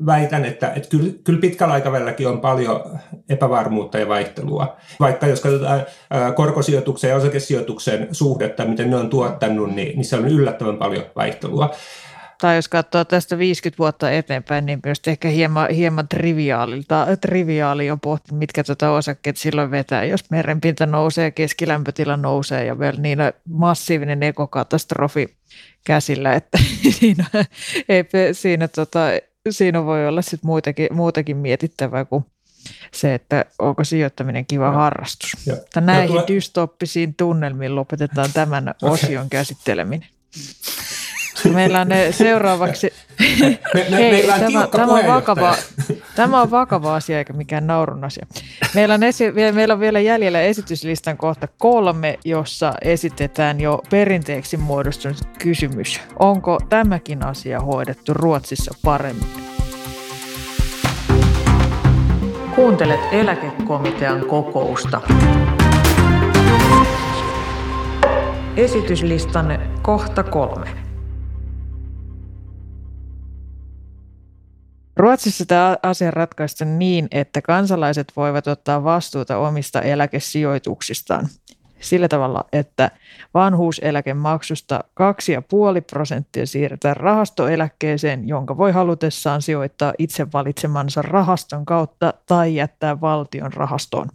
väitän, 0.05 0.45
että, 0.45 0.73
että 0.75 0.89
kyllä, 0.89 1.13
kyllä 1.23 1.39
pitkällä 1.39 1.73
aikavälilläkin 1.73 2.27
on 2.27 2.41
paljon 2.41 2.99
epävarmuutta 3.29 3.99
ja 3.99 4.07
vaihtelua. 4.07 4.77
Vaikka 4.99 5.27
jos 5.27 5.41
katsotaan 5.41 5.85
korkosijoituksen 6.35 7.09
ja 7.09 7.15
osakesijoituksen 7.15 8.07
suhdetta, 8.11 8.65
miten 8.65 8.89
ne 8.89 8.95
on 8.95 9.09
tuottanut, 9.09 9.75
niin, 9.75 9.95
niin 9.95 10.05
se 10.05 10.15
on 10.15 10.27
yllättävän 10.27 10.77
paljon 10.77 11.05
vaihtelua. 11.15 11.75
Tai 12.41 12.55
jos 12.55 12.67
katsoo 12.67 13.05
tästä 13.05 13.37
50 13.37 13.77
vuotta 13.77 14.11
eteenpäin, 14.11 14.65
niin 14.65 14.79
myös 14.85 15.01
ehkä 15.07 15.27
hieman, 15.27 15.69
hieman 15.69 16.07
triviaalilta, 16.07 17.07
triviaali 17.21 17.91
on 17.91 17.99
pohti, 17.99 18.33
mitkä 18.33 18.63
tuota 18.63 18.91
osakkeet 18.91 19.37
silloin 19.37 19.71
vetää, 19.71 20.05
jos 20.05 20.29
merenpinta 20.29 20.85
nousee, 20.85 21.31
keskilämpötila 21.31 22.17
nousee 22.17 22.65
ja 22.65 22.79
vielä 22.79 22.99
niin 22.99 23.19
massiivinen 23.49 24.23
ekokatastrofi 24.23 25.35
käsillä, 25.85 26.33
että 26.33 26.57
siinä, 26.99 27.25
ei, 27.89 28.05
siinä, 28.31 28.67
tota, 28.67 28.99
siinä 29.49 29.85
voi 29.85 30.07
olla 30.07 30.21
sit 30.21 30.43
muutakin, 30.43 30.87
muutakin 30.91 31.37
mietittävää 31.37 32.05
kuin 32.05 32.25
se, 32.93 33.13
että 33.13 33.45
onko 33.59 33.83
sijoittaminen 33.83 34.45
kiva 34.45 34.65
ja. 34.65 34.71
harrastus. 34.71 35.31
Ja. 35.45 35.81
Näihin 35.81 36.15
tuo... 36.15 36.27
dystoppisiin 36.27 37.15
tunnelmiin 37.15 37.75
lopetetaan 37.75 38.29
tämän 38.33 38.69
okay. 38.69 38.89
osion 38.89 39.29
käsitteleminen. 39.29 40.07
Meillä 41.53 41.81
on 41.81 41.87
ne 41.87 42.11
seuraavaksi... 42.11 42.93
Me, 43.19 43.59
me, 43.73 43.97
Hei, 43.97 44.11
meillä 44.11 44.33
on 44.33 44.39
tämä, 44.39 44.67
tämä, 44.67 44.93
on 44.93 45.07
vakava, 45.07 45.55
tämä 46.15 46.41
on 46.41 46.51
vakava 46.51 46.95
asia 46.95 47.17
eikä 47.17 47.33
mikään 47.33 47.67
naurun 47.67 48.03
asia. 48.03 48.25
Meillä 48.75 48.93
on, 48.93 49.03
esi, 49.03 49.31
meillä 49.31 49.73
on 49.73 49.79
vielä 49.79 49.99
jäljellä 49.99 50.41
esityslistan 50.41 51.17
kohta 51.17 51.47
kolme, 51.57 52.19
jossa 52.25 52.73
esitetään 52.81 53.61
jo 53.61 53.81
perinteeksi 53.89 54.57
muodostunut 54.57 55.17
kysymys. 55.39 56.01
Onko 56.19 56.59
tämäkin 56.69 57.25
asia 57.25 57.59
hoidettu 57.59 58.13
Ruotsissa 58.13 58.75
paremmin? 58.85 59.27
Kuuntelet 62.55 62.99
eläkekomitean 63.11 64.25
kokousta. 64.25 65.01
Esityslistan 68.57 69.59
kohta 69.81 70.23
kolme. 70.23 70.80
Ruotsissa 74.97 75.45
tämä 75.45 75.77
asia 75.83 76.11
ratkaista 76.11 76.65
niin, 76.65 77.07
että 77.11 77.41
kansalaiset 77.41 78.13
voivat 78.15 78.47
ottaa 78.47 78.83
vastuuta 78.83 79.37
omista 79.37 79.81
eläkesijoituksistaan 79.81 81.27
sillä 81.79 82.07
tavalla, 82.07 82.45
että 82.53 82.91
vanhuuseläkemaksusta 83.33 84.83
2,5 85.01 85.81
prosenttia 85.91 86.45
siirretään 86.45 86.97
rahastoeläkkeeseen, 86.97 88.27
jonka 88.27 88.57
voi 88.57 88.71
halutessaan 88.71 89.41
sijoittaa 89.41 89.93
itse 89.97 90.27
valitsemansa 90.33 91.01
rahaston 91.01 91.65
kautta 91.65 92.13
tai 92.25 92.55
jättää 92.55 93.01
valtion 93.01 93.53
rahastoon. 93.53 94.07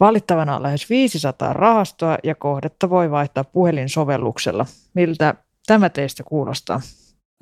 Valittavana 0.00 0.56
on 0.56 0.62
lähes 0.62 0.90
500 0.90 1.52
rahastoa 1.52 2.18
ja 2.24 2.34
kohdetta 2.34 2.90
voi 2.90 3.10
vaihtaa 3.10 3.44
puhelinsovelluksella. 3.44 4.66
Miltä 4.94 5.34
tämä 5.66 5.88
teistä 5.88 6.22
kuulostaa? 6.22 6.80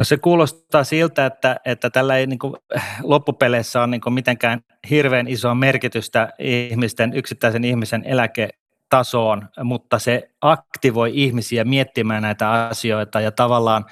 No 0.01 0.05
se 0.05 0.17
kuulostaa 0.17 0.85
siltä, 0.85 1.27
että, 1.27 1.61
että 1.65 1.91
tällä 1.91 2.17
ei 2.17 2.27
niin 2.27 2.39
kuin, 2.39 2.55
loppupeleissä 3.03 3.81
ole 3.81 3.87
niin 3.87 4.01
kuin 4.01 4.13
mitenkään 4.13 4.61
hirveän 4.91 5.29
isoa 5.29 5.55
merkitystä 5.55 6.33
ihmisten, 6.39 7.13
yksittäisen 7.15 7.65
ihmisen 7.65 8.05
eläketasoon, 8.05 9.49
mutta 9.65 9.99
se 9.99 10.31
aktivoi 10.41 11.11
ihmisiä 11.15 11.65
miettimään 11.65 12.23
näitä 12.23 12.51
asioita 12.51 13.21
ja 13.21 13.33
tavallaan 13.33 13.85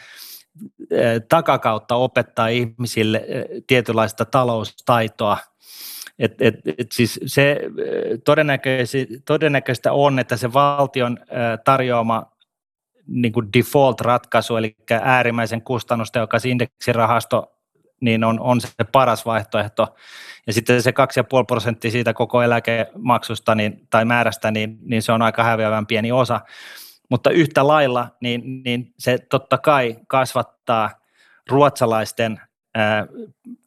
takakautta 1.28 1.94
opettaa 1.94 2.48
ihmisille 2.48 3.26
tietynlaista 3.66 4.24
taloustaitoa. 4.24 5.38
Et, 6.18 6.34
et, 6.40 6.54
et 6.78 6.92
siis 6.92 7.20
se 7.26 7.60
todennäköistä 9.24 9.92
on, 9.92 10.18
että 10.18 10.36
se 10.36 10.52
valtion 10.52 11.18
tarjoama 11.64 12.32
niin 13.08 13.32
kuin 13.32 13.48
default-ratkaisu, 13.52 14.56
eli 14.56 14.76
äärimmäisen 15.02 15.62
kustannustehokas 15.62 16.44
indeksirahasto, 16.44 17.58
niin 18.00 18.24
on, 18.24 18.40
on 18.40 18.60
se 18.60 18.68
paras 18.92 19.26
vaihtoehto. 19.26 19.94
Ja 20.46 20.52
sitten 20.52 20.82
se 20.82 20.90
2,5 20.90 20.94
prosenttia 21.46 21.90
siitä 21.90 22.14
koko 22.14 22.42
eläkemaksusta 22.42 23.54
niin, 23.54 23.86
tai 23.90 24.04
määrästä, 24.04 24.50
niin, 24.50 24.78
niin 24.82 25.02
se 25.02 25.12
on 25.12 25.22
aika 25.22 25.44
häviävän 25.44 25.86
pieni 25.86 26.12
osa. 26.12 26.40
Mutta 27.08 27.30
yhtä 27.30 27.66
lailla, 27.66 28.08
niin, 28.20 28.62
niin 28.64 28.94
se 28.98 29.18
totta 29.18 29.58
kai 29.58 29.96
kasvattaa 30.08 30.90
ruotsalaisten 31.50 32.40
ää, 32.74 33.06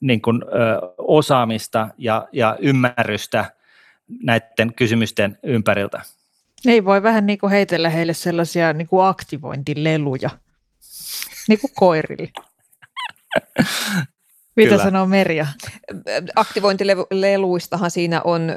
niin 0.01 0.21
kuin, 0.21 0.41
ää, 0.43 0.79
osaamista 0.97 1.87
ja, 1.97 2.27
ja 2.31 2.57
ymmärrystä 2.59 3.45
näiden 4.23 4.73
kysymysten 4.75 5.37
ympäriltä. 5.43 6.01
Ei 6.65 6.85
voi 6.85 7.03
vähän 7.03 7.25
niin 7.25 7.39
kuin 7.39 7.51
heitellä 7.51 7.89
heille 7.89 8.13
sellaisia 8.13 8.73
niin 8.73 8.87
kuin 8.87 9.05
aktivointileluja, 9.05 10.29
niin 11.47 11.59
kuin 11.59 11.71
koirille. 11.75 12.31
Mitä 14.55 14.69
Kyllä. 14.69 14.83
sanoo 14.83 15.05
Merja? 15.05 15.47
Aktivointileluistahan 16.35 17.91
siinä 17.91 18.21
on 18.23 18.53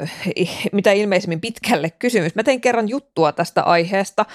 mitä 0.72 0.92
ilmeisemmin 0.92 1.40
pitkälle 1.40 1.90
kysymys. 1.90 2.34
Mä 2.34 2.42
tein 2.42 2.60
kerran 2.60 2.88
juttua 2.88 3.32
tästä 3.32 3.62
aiheesta 3.62 4.26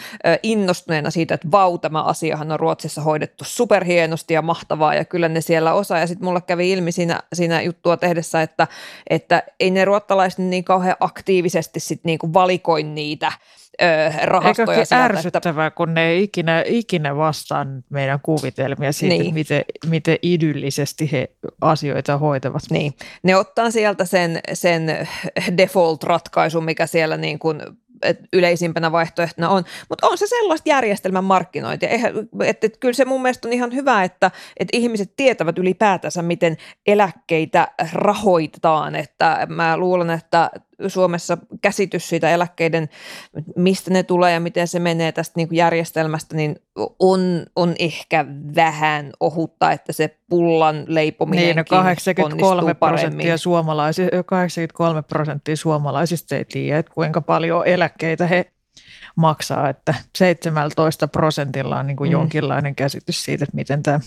innostuneena 0.44 1.12
siitä, 1.12 1.36
että 1.36 1.52
vau, 1.52 1.78
tämä 1.78 2.04
asiahan 2.04 2.52
on 2.52 2.60
Ruotsissa 2.60 3.02
hoidettu 3.02 3.44
superhienosti 3.44 4.34
ja 4.34 4.42
mahtavaa 4.42 4.96
ja 4.96 5.06
kyllä 5.06 5.30
ne 5.30 5.42
siellä 5.42 5.74
osaa. 5.74 6.00
Ja 6.00 6.08
sitten 6.08 6.26
mulle 6.26 6.42
kävi 6.42 6.72
ilmi 6.72 6.92
siinä, 6.92 7.20
siinä 7.34 7.62
juttua 7.62 7.98
tehdessä, 7.98 8.42
että, 8.42 8.68
että 9.10 9.44
ei 9.60 9.72
ne 9.72 9.86
ruottalaiset 9.86 10.40
niin 10.40 10.64
kauhean 10.64 10.98
aktiivisesti 11.00 11.80
sit 11.80 12.04
niinku 12.04 12.34
valikoi 12.34 12.84
niitä 12.84 13.32
rahastoja. 14.24 14.78
Eikö 14.78 14.96
ärsyttävää, 14.96 15.68
että... 15.68 15.76
kun 15.76 15.94
ne 15.94 16.08
ei 16.08 16.24
ikinä, 16.24 16.63
ikinä 16.65 17.15
vastaa 17.15 17.65
meidän 17.89 18.20
kuvitelmia 18.24 18.92
siitä, 18.92 19.24
niin. 19.24 19.34
miten, 19.34 19.63
miten 19.86 20.18
idyllisesti 20.22 21.12
he 21.12 21.30
asioita 21.62 22.18
hoitavat. 22.18 22.62
Niin, 22.70 22.94
ne 23.24 23.36
ottaa 23.36 23.72
sieltä 23.72 24.06
sen, 24.06 24.39
sen 24.54 25.08
default-ratkaisun, 25.58 26.63
mikä 26.63 26.88
siellä 26.88 27.18
niin 27.18 27.39
kuin 27.39 27.62
yleisimpänä 28.34 28.92
vaihtoehtona 28.92 29.50
on, 29.50 29.63
mutta 29.89 30.08
on 30.08 30.18
se 30.18 30.28
sellaista 30.28 30.70
järjestelmän 30.70 31.24
markkinointia. 31.24 31.89
Että, 31.89 32.68
että 32.68 32.80
kyllä 32.80 32.94
se 32.94 33.06
mun 33.06 33.22
mielestä 33.22 33.48
on 33.48 33.54
ihan 33.54 33.76
hyvä, 33.76 34.04
että, 34.04 34.32
että 34.60 34.78
ihmiset 34.78 35.13
tietävät 35.18 35.58
ylipäätänsä, 35.58 36.22
miten 36.22 36.58
eläkkeitä 36.88 37.68
rahoitetaan, 37.94 38.96
että 38.96 39.48
mä 39.50 39.78
luulen, 39.78 40.10
että 40.10 40.52
Suomessa 40.88 41.38
käsitys 41.62 42.10
siitä 42.10 42.30
eläkkeiden, 42.30 42.89
mistä 43.56 43.92
ne 43.92 44.04
tulee 44.04 44.34
ja 44.34 44.39
miten 44.39 44.68
se 44.68 44.80
menee 44.80 45.12
tästä 45.12 45.34
niin 45.36 45.48
kuin 45.48 45.58
järjestelmästä, 45.58 46.36
niin 46.36 46.56
on, 47.00 47.46
on 47.56 47.76
ehkä 47.80 48.26
vähän 48.56 49.12
ohutta, 49.20 49.72
että 49.72 49.94
se 49.94 50.18
pullan 50.30 50.84
leipominen 50.88 51.46
niin, 51.46 51.56
no 51.56 51.63
83 51.63 52.74
prosenttia, 52.74 53.38
suomalaisi, 53.38 54.08
83 54.26 55.02
prosenttia 55.02 55.56
suomalaisista 55.56 56.36
ei 56.36 56.46
tiedä, 56.46 56.80
että 56.80 56.94
kuinka 56.94 57.22
paljon 57.22 57.68
eläkkeitä 57.68 58.28
he 58.28 58.52
maksaa, 59.15 59.70
että 59.70 59.94
17 60.15 61.08
prosentilla 61.08 61.80
on 61.80 61.88
niin 61.88 61.98
kuin 61.98 62.10
mm. 62.10 62.12
jonkinlainen 62.12 62.76
käsitys 62.76 63.24
siitä, 63.24 63.44
että 63.44 63.56
miten 63.56 63.84
tämä 63.84 64.00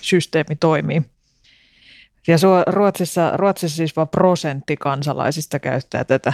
systeemi 0.00 0.56
toimii. 0.60 1.02
Ja 2.28 2.36
Ruotsissa, 2.66 3.36
Ruotsissa 3.36 3.76
siis 3.76 3.96
vain 3.96 4.08
prosentti 4.08 4.76
kansalaisista 4.76 5.58
käyttää 5.58 6.04
tätä 6.04 6.32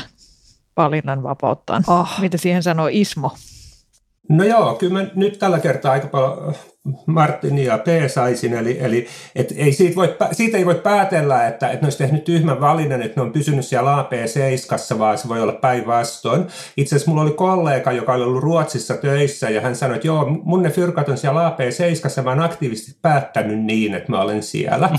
valinnanvapauttaan. 0.76 1.84
Oh. 1.86 2.20
Mitä 2.20 2.36
siihen 2.38 2.62
sanoo 2.62 2.88
Ismo? 2.90 3.30
No 4.28 4.44
joo, 4.44 4.74
kyllä 4.74 4.92
me 4.92 5.10
nyt 5.14 5.38
tällä 5.38 5.58
kertaa 5.58 5.92
aika 5.92 6.06
paljon 6.06 6.54
Martin 7.06 7.58
ja 7.58 7.78
P. 7.78 7.86
saisin, 8.08 8.54
eli, 8.54 8.78
eli 8.80 9.06
et 9.34 9.54
ei 9.56 9.72
siitä, 9.72 9.96
voi, 9.96 10.16
siitä 10.32 10.58
ei 10.58 10.66
voi 10.66 10.74
päätellä, 10.74 11.46
että, 11.46 11.68
että 11.68 11.82
ne 11.82 11.86
olisi 11.86 11.98
tehnyt 11.98 12.24
tyhmän 12.24 12.60
valinnan, 12.60 13.02
että 13.02 13.20
ne 13.20 13.26
on 13.26 13.32
pysynyt 13.32 13.66
siellä 13.66 14.02
AP7, 14.02 14.98
vaan 14.98 15.18
se 15.18 15.28
voi 15.28 15.40
olla 15.40 15.52
päinvastoin. 15.52 16.46
Itse 16.76 16.96
asiassa 16.96 17.10
mulla 17.10 17.22
oli 17.22 17.32
kollega, 17.32 17.92
joka 17.92 18.14
oli 18.14 18.22
ollut 18.22 18.42
Ruotsissa 18.42 18.96
töissä, 18.96 19.50
ja 19.50 19.60
hän 19.60 19.76
sanoi, 19.76 19.96
että 19.96 20.06
joo, 20.06 20.26
mun 20.44 20.62
ne 20.62 20.70
fyrkat 20.70 21.08
on 21.08 21.18
siellä 21.18 21.50
AP7, 21.50 22.22
mä 22.22 22.30
oon 22.30 22.40
aktiivisesti 22.40 22.98
päättänyt 23.02 23.58
niin, 23.58 23.94
että 23.94 24.12
mä 24.12 24.20
olen 24.20 24.42
siellä. 24.42 24.90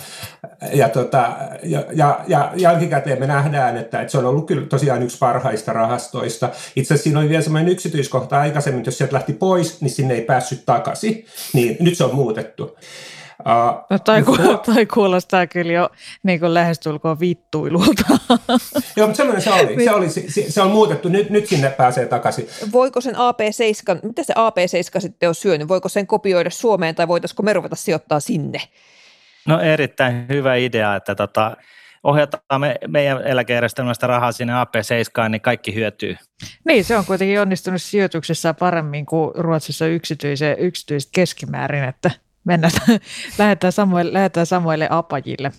Ja, 0.74 0.89
tota, 0.89 1.38
ja, 1.63 1.84
ja, 1.94 2.20
ja 2.28 2.52
jälkikäteen 2.56 3.20
me 3.20 3.28
nähdään, 3.28 3.78
että, 3.78 4.02
että 4.02 4.12
se 4.12 4.18
on 4.18 4.26
ollut 4.26 4.48
kyllä 4.48 4.68
tosiaan 4.68 5.04
yksi 5.04 5.18
parhaista 5.18 5.74
rahastoista. 5.74 6.50
Itse 6.76 6.94
asiassa 6.94 7.04
siinä 7.04 7.20
oli 7.20 7.30
vielä 7.30 7.44
sellainen 7.44 7.72
yksityiskohta 7.72 8.39
aikaisemmin, 8.39 8.80
että 8.80 8.88
jos 8.88 8.98
sieltä 8.98 9.15
lähti 9.15 9.34
pois, 9.34 9.82
niin 9.82 9.92
sinne 9.92 10.13
ei 10.13 10.22
päässyt 10.22 10.63
takaisin. 10.65 11.26
Niin 11.54 11.68
nyt 11.79 11.97
se 11.97 12.03
on 12.03 12.15
muutettu. 12.15 12.77
Uh, 13.39 13.86
no, 13.89 13.99
tai, 13.99 14.23
ku, 14.23 14.38
tai 14.65 14.86
kuulostaa 14.86 15.47
kyllä 15.47 15.73
jo 15.73 15.89
niin 16.23 16.39
kuin 16.39 16.53
lähestulkoon 16.53 17.19
vittuilulta. 17.19 18.03
Joo, 18.95 19.08
mutta 19.08 19.17
semmoinen 19.17 19.41
se 19.41 19.51
oli. 19.51 19.84
Se, 19.84 19.91
oli, 19.91 20.10
se, 20.10 20.51
se 20.51 20.62
on 20.62 20.71
muutettu. 20.71 21.10
Nyt, 21.10 21.29
nyt 21.29 21.47
sinne 21.47 21.69
pääsee 21.69 22.05
takaisin. 22.05 22.47
Voiko 22.71 23.01
sen 23.01 23.15
AP7, 23.15 23.99
mitä 24.03 24.23
se 24.23 24.34
AP7 24.34 25.01
sitten 25.01 25.29
on 25.29 25.36
syönyt? 25.36 25.67
Voiko 25.67 25.89
sen 25.89 26.08
kopioida 26.08 26.49
Suomeen 26.49 26.95
tai 26.95 27.08
voitaisiko 27.08 27.43
me 27.43 27.53
ruveta 27.53 27.75
sijoittaa 27.75 28.19
sinne? 28.19 28.62
No 29.47 29.60
erittäin 29.60 30.25
hyvä 30.29 30.55
idea, 30.55 30.95
että 30.95 31.15
tota, 31.15 31.58
ohjataan 32.03 32.62
me, 32.62 32.75
meidän 32.88 33.21
eläkejärjestelmästä 33.27 34.07
rahaa 34.07 34.31
sinne 34.31 34.53
AP7, 34.53 35.29
niin 35.29 35.41
kaikki 35.41 35.75
hyötyy. 35.75 36.17
Niin, 36.65 36.85
se 36.85 36.97
on 36.97 37.05
kuitenkin 37.05 37.41
onnistunut 37.41 37.81
sijoituksessa 37.81 38.53
paremmin 38.53 39.05
kuin 39.05 39.31
Ruotsissa 39.35 39.85
yksityiset 40.57 41.09
keskimäärin, 41.12 41.83
että 41.83 42.12
mennään, 42.43 42.73
lähdetään, 43.39 43.73
samoille, 43.73 44.13
lähdetään 44.13 44.45
samoille 44.45 44.88
apajille. 44.89 45.51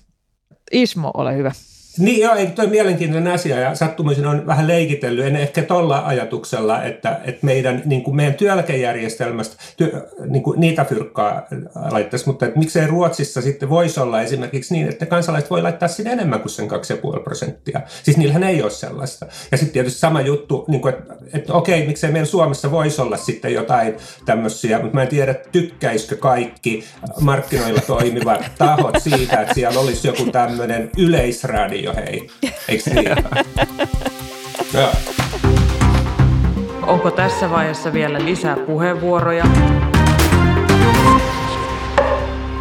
Ismo, 0.72 1.11
ole 1.14 1.37
hyvä. 1.37 1.53
Niin 1.98 2.20
joo, 2.20 2.35
ei 2.35 2.46
toi 2.46 2.66
mielenkiintoinen 2.66 3.33
asia 3.33 3.61
ja 3.61 3.74
sattumaisin 3.74 4.26
on 4.26 4.46
vähän 4.46 4.68
leikitellyt, 4.68 5.24
en 5.24 5.37
ehkä 5.37 5.62
tuolla 5.62 6.03
ajatuksella, 6.07 6.83
että, 6.83 7.20
että 7.24 7.46
meidän, 7.46 7.83
niin 7.85 8.03
kuin 8.03 8.16
meidän 8.16 8.35
työeläkejärjestelmästä 8.35 9.57
työ, 9.76 10.09
niin 10.26 10.42
kuin 10.42 10.61
niitä 10.61 10.85
fyrkkaa 10.85 11.46
laittaisi, 11.90 12.26
mutta 12.26 12.46
että 12.46 12.59
miksei 12.59 12.87
Ruotsissa 12.87 13.42
sitten 13.42 13.68
voisi 13.68 14.00
olla 14.00 14.22
esimerkiksi 14.22 14.74
niin, 14.74 14.88
että 14.88 15.07
kansalaiset 15.07 15.50
voi 15.50 15.62
laittaa 15.62 15.88
sinne 15.88 16.12
enemmän 16.12 16.40
kuin 16.40 16.50
sen 16.50 16.68
2,5 17.16 17.22
prosenttia. 17.22 17.81
Siis 18.03 18.16
niillähän 18.16 18.42
ei 18.42 18.62
ole 18.62 18.70
sellaista. 18.70 19.26
Ja 19.50 19.59
sitten 19.59 19.72
tietysti 19.72 20.00
sama 20.00 20.20
juttu, 20.20 20.64
niin 20.68 20.81
kuin, 20.81 20.94
että, 20.94 21.14
että 21.33 21.53
okei, 21.53 21.87
miksei 21.87 22.12
meillä 22.12 22.26
Suomessa 22.26 22.70
voisi 22.70 23.03
olla 23.03 23.16
sitten 23.16 23.55
jotain 23.55 23.96
tämmöisiä, 24.24 24.79
mutta 24.79 24.94
mä 24.94 25.03
en 25.03 25.09
tiedä, 25.09 25.35
tykkäisikö 25.35 26.16
kaikki 26.16 26.85
markkinoilla 27.20 27.81
toimivat 27.81 28.44
tahot 28.59 28.96
siitä, 28.98 29.40
että 29.40 29.55
siellä 29.55 29.81
olisi 29.81 30.09
joku 30.09 30.24
tämmöinen 30.24 30.90
yleisradio, 30.98 31.80
jo 31.83 31.95
hei. 31.95 32.27
Eikö 32.69 32.90
niin? 32.95 33.09
Onko 36.83 37.11
tässä 37.11 37.51
vaiheessa 37.51 37.93
vielä 37.93 38.25
lisää 38.25 38.57
puheenvuoroja? 38.57 39.45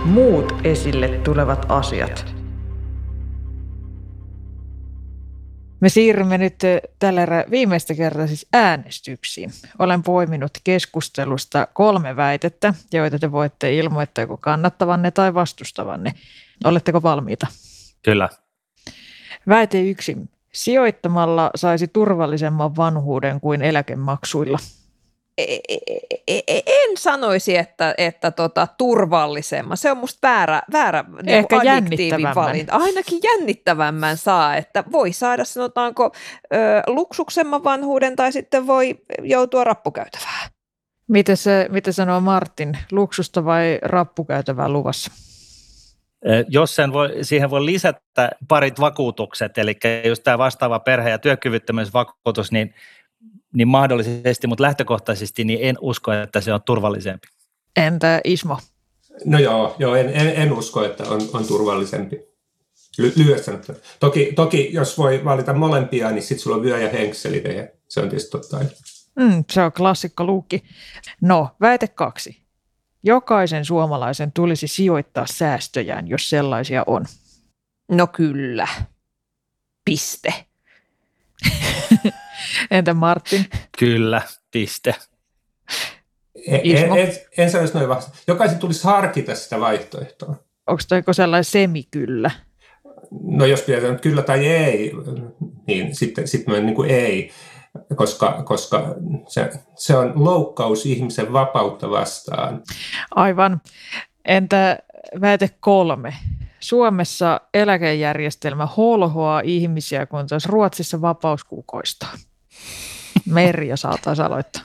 Muut 0.06 0.54
esille 0.64 1.08
tulevat 1.08 1.66
asiat. 1.70 2.40
Me 5.82 5.90
siirrymme 5.90 6.38
nyt 6.38 6.56
tällä 7.00 7.22
erää 7.22 7.44
viimeistä 7.52 7.96
kertaa 7.96 8.28
siis 8.28 8.48
äänestyksiin. 8.54 9.52
Olen 9.80 10.04
poiminut 10.04 10.52
keskustelusta 10.64 11.68
kolme 11.74 12.16
väitettä, 12.16 12.74
joita 12.94 13.20
te 13.20 13.32
voitte 13.32 13.74
ilmoittaa 13.74 14.22
joko 14.22 14.38
kannattavanne 14.38 15.12
tai 15.12 15.34
vastustavanne. 15.34 16.14
Oletteko 16.64 17.02
valmiita? 17.02 17.48
Kyllä. 18.04 18.30
Väite 19.50 19.82
yksi. 19.82 20.18
Sijoittamalla 20.54 21.52
saisi 21.56 21.88
turvallisemman 21.88 22.76
vanhuuden 22.76 23.40
kuin 23.42 23.62
eläkemaksuilla. 23.62 24.60
E, 25.38 25.60
e, 26.28 26.40
e, 26.48 26.62
en 26.66 26.98
sanoisi, 26.98 27.58
että, 27.58 27.96
että 27.98 28.32
tota, 28.32 28.68
turvallisemman. 28.78 29.78
Se 29.78 29.92
on 29.92 29.98
musta 29.98 30.28
väärä, 30.28 30.62
väärä 30.72 31.06
niin 31.24 31.30
Ehkä 31.30 31.62
jännittävämmän. 31.64 32.36
valinta. 32.36 32.76
Ainakin 32.76 33.20
jännittävämmän 33.24 34.18
saa, 34.18 34.56
että 34.56 34.84
voi 34.92 35.14
saada 35.14 35.46
sanotaanko 35.46 36.12
ö, 36.54 36.58
luksuksemman 36.88 37.64
vanhuuden 37.64 38.16
tai 38.16 38.32
sitten 38.32 38.68
voi 38.68 38.96
joutua 39.22 39.64
rappukäytävään. 39.64 40.50
Miten, 41.08 41.38
se, 41.38 41.68
miten 41.72 41.94
sanoo 41.94 42.20
Martin, 42.20 42.78
luksusta 42.92 43.46
vai 43.46 43.80
rappukäytävää 43.82 44.70
luvassa? 44.70 45.12
Jos 46.48 46.76
sen 46.76 46.94
voi, 46.94 47.10
siihen 47.22 47.50
voi 47.50 47.66
lisätä 47.66 48.30
parit 48.48 48.80
vakuutukset, 48.80 49.58
eli 49.58 49.78
just 50.08 50.24
tämä 50.24 50.38
vastaava 50.38 50.80
perhe- 50.80 51.10
ja 51.10 51.20
työkyvyttömyysvakuutus, 51.20 52.52
niin, 52.52 52.74
niin 53.54 53.68
mahdollisesti, 53.68 54.48
mutta 54.48 54.64
lähtökohtaisesti 54.64 55.44
niin 55.44 55.60
en 55.62 55.76
usko, 55.82 56.14
että 56.14 56.42
se 56.42 56.54
on 56.54 56.64
turvallisempi. 56.66 57.28
Entä 57.76 58.22
Ismo? 58.24 58.60
No 59.26 59.40
joo, 59.40 59.76
joo 59.80 59.96
en, 59.96 60.10
en, 60.10 60.28
en 60.36 60.54
usko, 60.54 60.84
että 60.84 61.04
on, 61.04 61.22
on 61.34 61.48
turvallisempi. 61.48 62.30
Ly- 62.98 63.14
lyhyesti 63.16 63.52
Toki, 64.00 64.32
toki 64.36 64.70
jos 64.74 64.98
voi 64.98 65.26
valita 65.26 65.54
molempia, 65.54 66.12
niin 66.12 66.22
sitten 66.24 66.40
sulla 66.40 66.56
on 66.56 66.64
vyö 66.64 66.78
ja 66.78 66.90
henkseli. 66.90 67.44
Se 67.88 68.00
on 68.00 68.10
tietysti 68.10 68.32
totta. 68.32 68.60
Mm, 69.16 69.44
se 69.52 69.62
on 69.62 69.72
klassikko 69.72 70.24
luukki. 70.24 70.64
No, 71.22 71.50
väite 71.62 71.88
kaksi. 71.88 72.49
Jokaisen 73.04 73.66
suomalaisen 73.66 74.32
tulisi 74.32 74.68
sijoittaa 74.68 75.26
säästöjään, 75.26 76.08
jos 76.08 76.30
sellaisia 76.30 76.84
on. 76.88 77.06
No 77.92 78.08
kyllä. 78.08 78.68
Piste. 79.86 80.34
Entä 82.72 82.94
Martin? 82.94 83.46
Kyllä, 83.80 84.22
piste. 84.52 84.96
En, 86.48 86.62
en, 86.64 86.98
en, 86.98 87.14
en 87.38 87.52
sanoisi 87.52 87.74
noin 87.74 87.90
vasta. 87.90 88.18
Jokaisen 88.28 88.60
tulisi 88.60 88.84
harkita 88.84 89.36
sitä 89.36 89.60
vaihtoehtoa. 89.60 90.36
Onko 90.68 90.82
toi 90.88 91.14
sellainen 91.14 91.44
semikyllä? 91.44 92.32
No 93.22 93.46
jos 93.46 93.62
pidetään 93.62 94.00
kyllä 94.00 94.22
tai 94.22 94.48
ei, 94.48 94.92
niin 95.68 95.96
sitten, 95.96 96.28
sitten 96.28 96.54
mä 96.54 96.60
niin 96.60 96.76
kuin 96.76 96.90
ei 96.90 97.32
koska, 97.96 98.44
koska 98.44 98.96
se, 99.28 99.50
se 99.76 99.98
on 99.98 100.12
loukkaus 100.16 100.86
ihmisen 100.86 101.34
vapautta 101.34 101.90
vastaan. 101.90 102.62
Aivan. 103.16 103.62
Entä 104.26 104.80
väite 105.22 105.50
kolme? 105.60 106.14
Suomessa 106.60 107.42
eläkejärjestelmä 107.54 108.66
holhoaa 108.66 109.42
ihmisiä, 109.44 110.06
kun 110.06 110.28
taas 110.28 110.46
Ruotsissa 110.46 111.02
vapaus 111.02 111.44
kukoistaa. 111.44 112.14
Merja 113.26 113.78
saa 113.84 113.98
taas 114.04 114.20
aloittaa. 114.20 114.64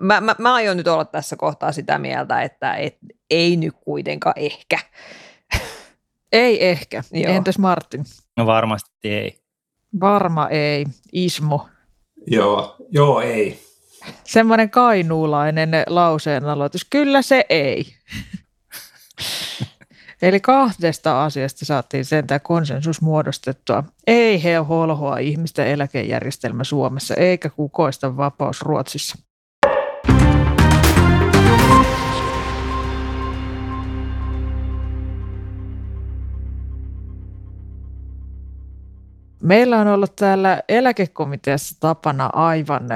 Mä, 0.00 0.20
mä, 0.20 0.34
mä 0.38 0.54
aion 0.54 0.76
nyt 0.76 0.88
olla 0.88 1.04
tässä 1.04 1.36
kohtaa 1.36 1.72
sitä 1.72 1.98
mieltä, 1.98 2.42
että 2.42 2.74
et, 2.74 2.98
ei 3.30 3.56
nyt 3.56 3.74
kuitenkaan 3.84 4.34
ehkä. 4.36 4.78
Ei 6.32 6.68
ehkä. 6.68 7.02
Joo. 7.12 7.32
Entäs 7.32 7.58
Martin? 7.58 8.04
No 8.36 8.46
varmasti 8.46 9.08
ei. 9.08 9.45
Varma 10.00 10.48
ei. 10.48 10.86
Ismo. 11.12 11.68
Joo, 12.26 12.76
joo 12.90 13.20
ei. 13.20 13.58
Semmoinen 14.24 14.70
kainuulainen 14.70 15.70
lauseen 15.86 16.44
aloitus. 16.44 16.86
Kyllä 16.90 17.22
se 17.22 17.44
ei. 17.48 17.86
Eli 20.22 20.40
kahdesta 20.40 21.24
asiasta 21.24 21.64
saatiin 21.64 22.04
sentään 22.04 22.40
konsensus 22.40 23.00
muodostettua. 23.00 23.84
Ei 24.06 24.42
he 24.42 24.56
holhoa 24.56 25.18
ihmisten 25.18 25.66
eläkejärjestelmä 25.66 26.64
Suomessa, 26.64 27.14
eikä 27.14 27.50
kukoista 27.50 28.16
vapaus 28.16 28.62
Ruotsissa. 28.62 29.25
Meillä 39.46 39.78
on 39.78 39.88
ollut 39.88 40.16
täällä 40.16 40.62
eläkekomiteassa 40.68 41.76
tapana 41.80 42.30
aivan 42.32 42.88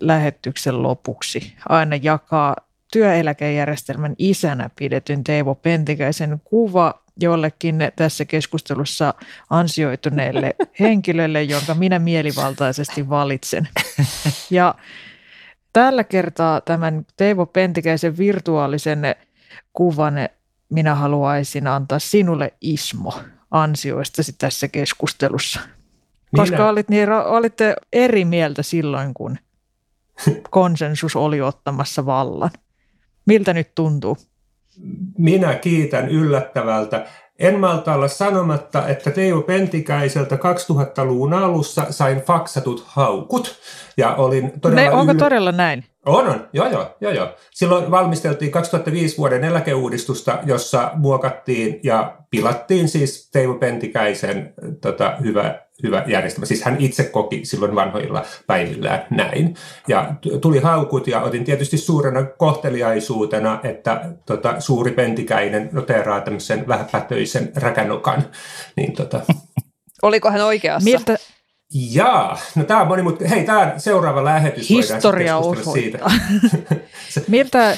lähetyksen 0.00 0.82
lopuksi 0.82 1.56
aina 1.68 1.96
jakaa 1.96 2.56
työeläkejärjestelmän 2.92 4.14
isänä 4.18 4.70
pidetyn 4.76 5.24
Teivo 5.24 5.54
Pentikäisen 5.54 6.40
kuva 6.44 7.02
jollekin 7.20 7.78
tässä 7.96 8.24
keskustelussa 8.24 9.14
ansioituneelle 9.50 10.56
henkilölle, 10.80 11.42
jonka 11.42 11.74
minä 11.74 11.98
mielivaltaisesti 11.98 13.08
valitsen. 13.08 13.68
Ja 14.50 14.74
tällä 15.72 16.04
kertaa 16.04 16.60
tämän 16.60 17.06
Teivo 17.16 17.46
Pentikäisen 17.46 18.18
virtuaalisen 18.18 19.02
kuvan 19.72 20.14
minä 20.68 20.94
haluaisin 20.94 21.66
antaa 21.66 21.98
sinulle 21.98 22.52
Ismo 22.60 23.14
ansioistasi 23.52 24.32
tässä 24.38 24.68
keskustelussa. 24.68 25.60
Koska 26.36 26.56
Minä. 26.56 26.68
olit 26.68 26.88
niin, 26.88 27.12
olitte 27.12 27.76
eri 27.92 28.24
mieltä 28.24 28.62
silloin, 28.62 29.14
kun 29.14 29.38
konsensus 30.50 31.16
oli 31.16 31.40
ottamassa 31.40 32.06
vallan. 32.06 32.50
Miltä 33.26 33.52
nyt 33.52 33.74
tuntuu? 33.74 34.16
Minä 35.18 35.54
kiitän 35.54 36.08
yllättävältä. 36.08 37.06
En 37.38 37.60
malta 37.60 37.94
olla 37.94 38.08
sanomatta, 38.08 38.88
että 38.88 39.10
Teivo 39.10 39.42
Pentikäiseltä 39.42 40.36
2000-luvun 40.36 41.34
alussa 41.34 41.86
sain 41.90 42.20
faksatut 42.20 42.84
haukut. 42.86 43.58
Ja 43.96 44.14
olin 44.14 44.60
todella 44.60 44.82
ne, 44.82 44.90
onko 44.90 45.12
yl... 45.12 45.18
todella 45.18 45.52
näin? 45.52 45.84
On, 46.06 46.28
on. 46.28 46.48
Joo, 46.52 46.68
joo, 46.68 46.96
joo, 47.00 47.12
joo. 47.12 47.28
Silloin 47.50 47.90
valmisteltiin 47.90 48.50
2005 48.50 49.18
vuoden 49.18 49.44
eläkeuudistusta, 49.44 50.38
jossa 50.46 50.90
muokattiin 50.94 51.80
ja 51.82 52.16
pilattiin 52.30 52.88
siis 52.88 53.30
Teivo 53.32 53.54
Pentikäisen 53.54 54.54
tota, 54.80 55.16
hyvä, 55.24 55.60
hyvä 55.82 56.04
järjestelmä. 56.06 56.46
Siis 56.46 56.62
hän 56.62 56.76
itse 56.78 57.04
koki 57.04 57.44
silloin 57.44 57.74
vanhoilla 57.74 58.24
päivillään 58.46 59.06
näin. 59.10 59.54
Ja 59.88 60.14
tuli 60.40 60.58
haukut 60.58 61.06
ja 61.06 61.20
otin 61.20 61.44
tietysti 61.44 61.78
suurena 61.78 62.24
kohteliaisuutena, 62.24 63.60
että 63.62 64.12
tota, 64.26 64.60
suuri 64.60 64.92
Pentikäinen 64.92 65.68
noteraa 65.72 66.20
tämmöisen 66.20 66.68
vähäpätöisen 66.68 67.52
räkänokan. 67.56 68.24
Niin, 68.76 68.92
tota... 68.92 69.20
Oliko 70.02 70.30
hän 70.30 70.44
oikeassa? 70.44 70.84
Miltä, 70.84 71.16
Jaa, 71.74 72.38
no 72.54 72.64
tämä 72.64 72.80
on 72.80 72.88
monimutkainen. 72.88 73.36
Hei, 73.36 73.46
tämä 73.46 73.74
seuraava 73.76 74.24
lähetys. 74.24 74.70
Historia 74.70 75.36
osoittaa. 75.36 76.12
Miltä, 77.28 77.76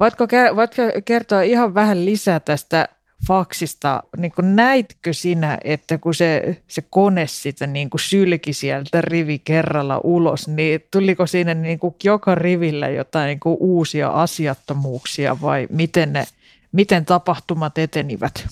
voitko, 0.00 0.26
voitko 0.56 0.82
kertoa 1.04 1.42
ihan 1.42 1.74
vähän 1.74 2.04
lisää 2.04 2.40
tästä 2.40 2.88
faksista, 3.28 4.02
niin 4.16 4.32
kuin 4.32 4.56
näitkö 4.56 5.12
sinä, 5.12 5.58
että 5.64 5.98
kun 5.98 6.14
se, 6.14 6.62
se 6.68 6.82
kone 6.90 7.26
sitä 7.26 7.66
niin 7.66 7.90
kuin 7.90 8.00
sylki 8.00 8.52
sieltä 8.52 9.00
rivi 9.00 9.38
kerralla 9.38 10.00
ulos, 10.04 10.48
niin 10.48 10.84
tuliko 10.90 11.26
siinä 11.26 11.54
niin 11.54 11.78
kuin 11.78 11.94
joka 12.04 12.34
rivillä 12.34 12.88
jotain 12.88 13.26
niin 13.26 13.40
kuin 13.40 13.56
uusia 13.60 14.08
asiattomuuksia 14.08 15.36
vai 15.42 15.66
miten, 15.70 16.12
ne, 16.12 16.24
miten 16.72 17.04
tapahtumat 17.04 17.78
etenivät? 17.78 18.46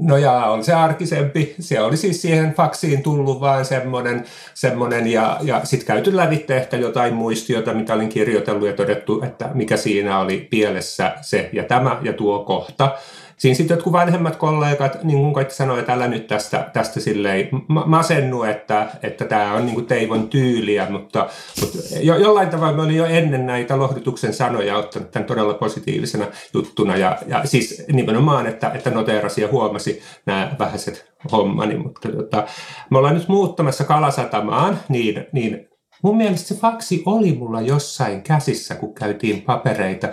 No 0.00 0.16
ja 0.16 0.32
on 0.32 0.64
se 0.64 0.72
arkisempi. 0.72 1.54
Se 1.60 1.80
oli 1.80 1.96
siis 1.96 2.22
siihen 2.22 2.54
faksiin 2.54 3.02
tullut 3.02 3.40
vain 3.40 3.64
semmoinen, 3.64 4.24
semmoinen 4.54 5.06
ja, 5.06 5.38
ja 5.42 5.60
sitten 5.64 5.86
käyty 5.86 6.16
lävitte 6.16 6.56
ehkä 6.56 6.76
jotain 6.76 7.14
muistiota, 7.14 7.74
mitä 7.74 7.94
olin 7.94 8.08
kirjoitellut 8.08 8.68
ja 8.68 8.72
todettu, 8.72 9.22
että 9.22 9.50
mikä 9.54 9.76
siinä 9.76 10.18
oli 10.18 10.46
pielessä 10.50 11.14
se 11.20 11.50
ja 11.52 11.62
tämä 11.62 11.98
ja 12.02 12.12
tuo 12.12 12.44
kohta 12.44 12.98
siinä 13.38 13.54
sitten 13.56 13.74
jotkut 13.74 13.92
vanhemmat 13.92 14.36
kollegat, 14.36 15.04
niin 15.04 15.18
kuin 15.18 15.34
kaikki 15.34 15.54
sanoi, 15.54 15.78
että 15.78 15.92
älä 15.92 16.08
nyt 16.08 16.26
tästä, 16.26 16.70
tästä 16.72 17.00
silleen 17.00 17.48
masennu, 17.68 18.42
että, 18.42 18.86
että 19.02 19.24
tämä 19.24 19.54
on 19.54 19.66
niin 19.66 19.74
kuin 19.74 19.86
Teivon 19.86 20.28
tyyliä, 20.28 20.86
mutta, 20.90 21.28
mutta 21.60 21.78
jo, 22.00 22.16
jollain 22.16 22.48
tavalla 22.48 22.76
mä 22.76 22.82
olin 22.82 22.96
jo 22.96 23.04
ennen 23.04 23.46
näitä 23.46 23.78
lohdutuksen 23.78 24.34
sanoja 24.34 24.76
ottanut 24.76 25.10
tämän 25.10 25.26
todella 25.26 25.54
positiivisena 25.54 26.26
juttuna 26.54 26.96
ja, 26.96 27.18
ja 27.26 27.40
siis 27.44 27.84
nimenomaan, 27.92 28.46
että, 28.46 28.70
että 28.74 28.90
noteerasi 28.90 29.40
ja 29.40 29.48
huomasi 29.48 30.02
nämä 30.26 30.56
vähäiset 30.58 31.12
hommani, 31.32 31.76
mutta 31.76 32.08
tota, 32.08 32.46
me 32.90 32.98
ollaan 32.98 33.14
nyt 33.14 33.28
muuttamassa 33.28 33.84
Kalasatamaan, 33.84 34.78
niin, 34.88 35.26
niin 35.32 35.68
mun 36.02 36.16
mielestä 36.16 36.48
se 36.48 36.60
faksi 36.60 37.02
oli 37.06 37.32
mulla 37.32 37.60
jossain 37.60 38.22
käsissä, 38.22 38.74
kun 38.74 38.94
käytiin 38.94 39.42
papereita. 39.42 40.08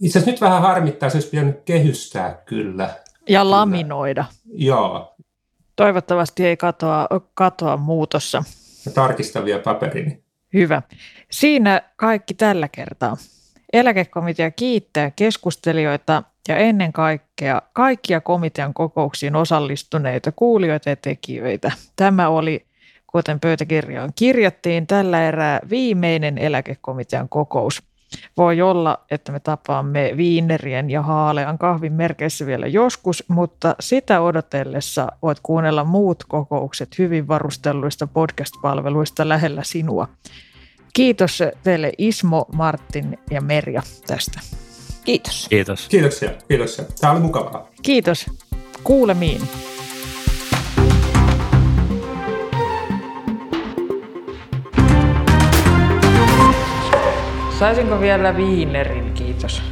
Itse 0.00 0.18
asiassa 0.18 0.30
nyt 0.30 0.40
vähän 0.40 0.62
harmittaa, 0.62 1.10
se 1.10 1.16
olisi 1.16 1.28
pitänyt 1.28 1.60
kehystää 1.64 2.42
kyllä. 2.46 2.82
Ja 2.84 3.40
kyllä. 3.40 3.50
laminoida. 3.50 4.24
Joo. 4.52 5.14
Toivottavasti 5.76 6.46
ei 6.46 6.56
katoa, 6.56 7.08
katoa 7.34 7.76
muutossa. 7.76 8.44
Tarkistan 8.94 9.44
vielä 9.44 9.62
paperini. 9.62 10.22
Hyvä. 10.54 10.82
Siinä 11.30 11.82
kaikki 11.96 12.34
tällä 12.34 12.68
kertaa. 12.68 13.16
Eläkekomitea 13.72 14.50
kiittää 14.50 15.10
keskustelijoita 15.10 16.22
ja 16.48 16.56
ennen 16.56 16.92
kaikkea 16.92 17.62
kaikkia 17.72 18.20
komitean 18.20 18.74
kokouksiin 18.74 19.36
osallistuneita 19.36 20.32
kuulijoita 20.32 20.88
ja 20.88 20.96
tekijöitä. 20.96 21.72
Tämä 21.96 22.28
oli, 22.28 22.66
kuten 23.06 23.40
pöytäkirjaan 23.40 24.12
kirjattiin, 24.14 24.86
tällä 24.86 25.28
erää 25.28 25.60
viimeinen 25.70 26.38
eläkekomitean 26.38 27.28
kokous. 27.28 27.82
Voi 28.36 28.62
olla, 28.62 28.98
että 29.10 29.32
me 29.32 29.40
tapaamme 29.40 30.12
viinerien 30.16 30.90
ja 30.90 31.02
haalean 31.02 31.58
kahvin 31.58 31.92
merkeissä 31.92 32.46
vielä 32.46 32.66
joskus, 32.66 33.24
mutta 33.28 33.74
sitä 33.80 34.20
odotellessa 34.20 35.08
voit 35.22 35.38
kuunnella 35.42 35.84
muut 35.84 36.24
kokoukset 36.28 36.98
hyvin 36.98 37.28
varustelluista 37.28 38.06
podcast-palveluista 38.06 39.28
lähellä 39.28 39.62
sinua. 39.64 40.08
Kiitos 40.92 41.42
teille 41.62 41.92
Ismo, 41.98 42.46
Martin 42.54 43.18
ja 43.30 43.40
Merja 43.40 43.82
tästä. 44.06 44.40
Kiitos. 45.04 45.46
Kiitos. 45.48 45.88
Kiitoksia. 45.88 46.30
Kiitoksia. 46.48 46.84
Tämä 47.00 47.12
oli 47.12 47.20
mukavaa. 47.20 47.68
Kiitos. 47.82 48.26
Kuulemiin. 48.84 49.40
Saisinko 57.60 58.00
vielä 58.00 58.36
viinerin, 58.36 59.12
kiitos. 59.14 59.62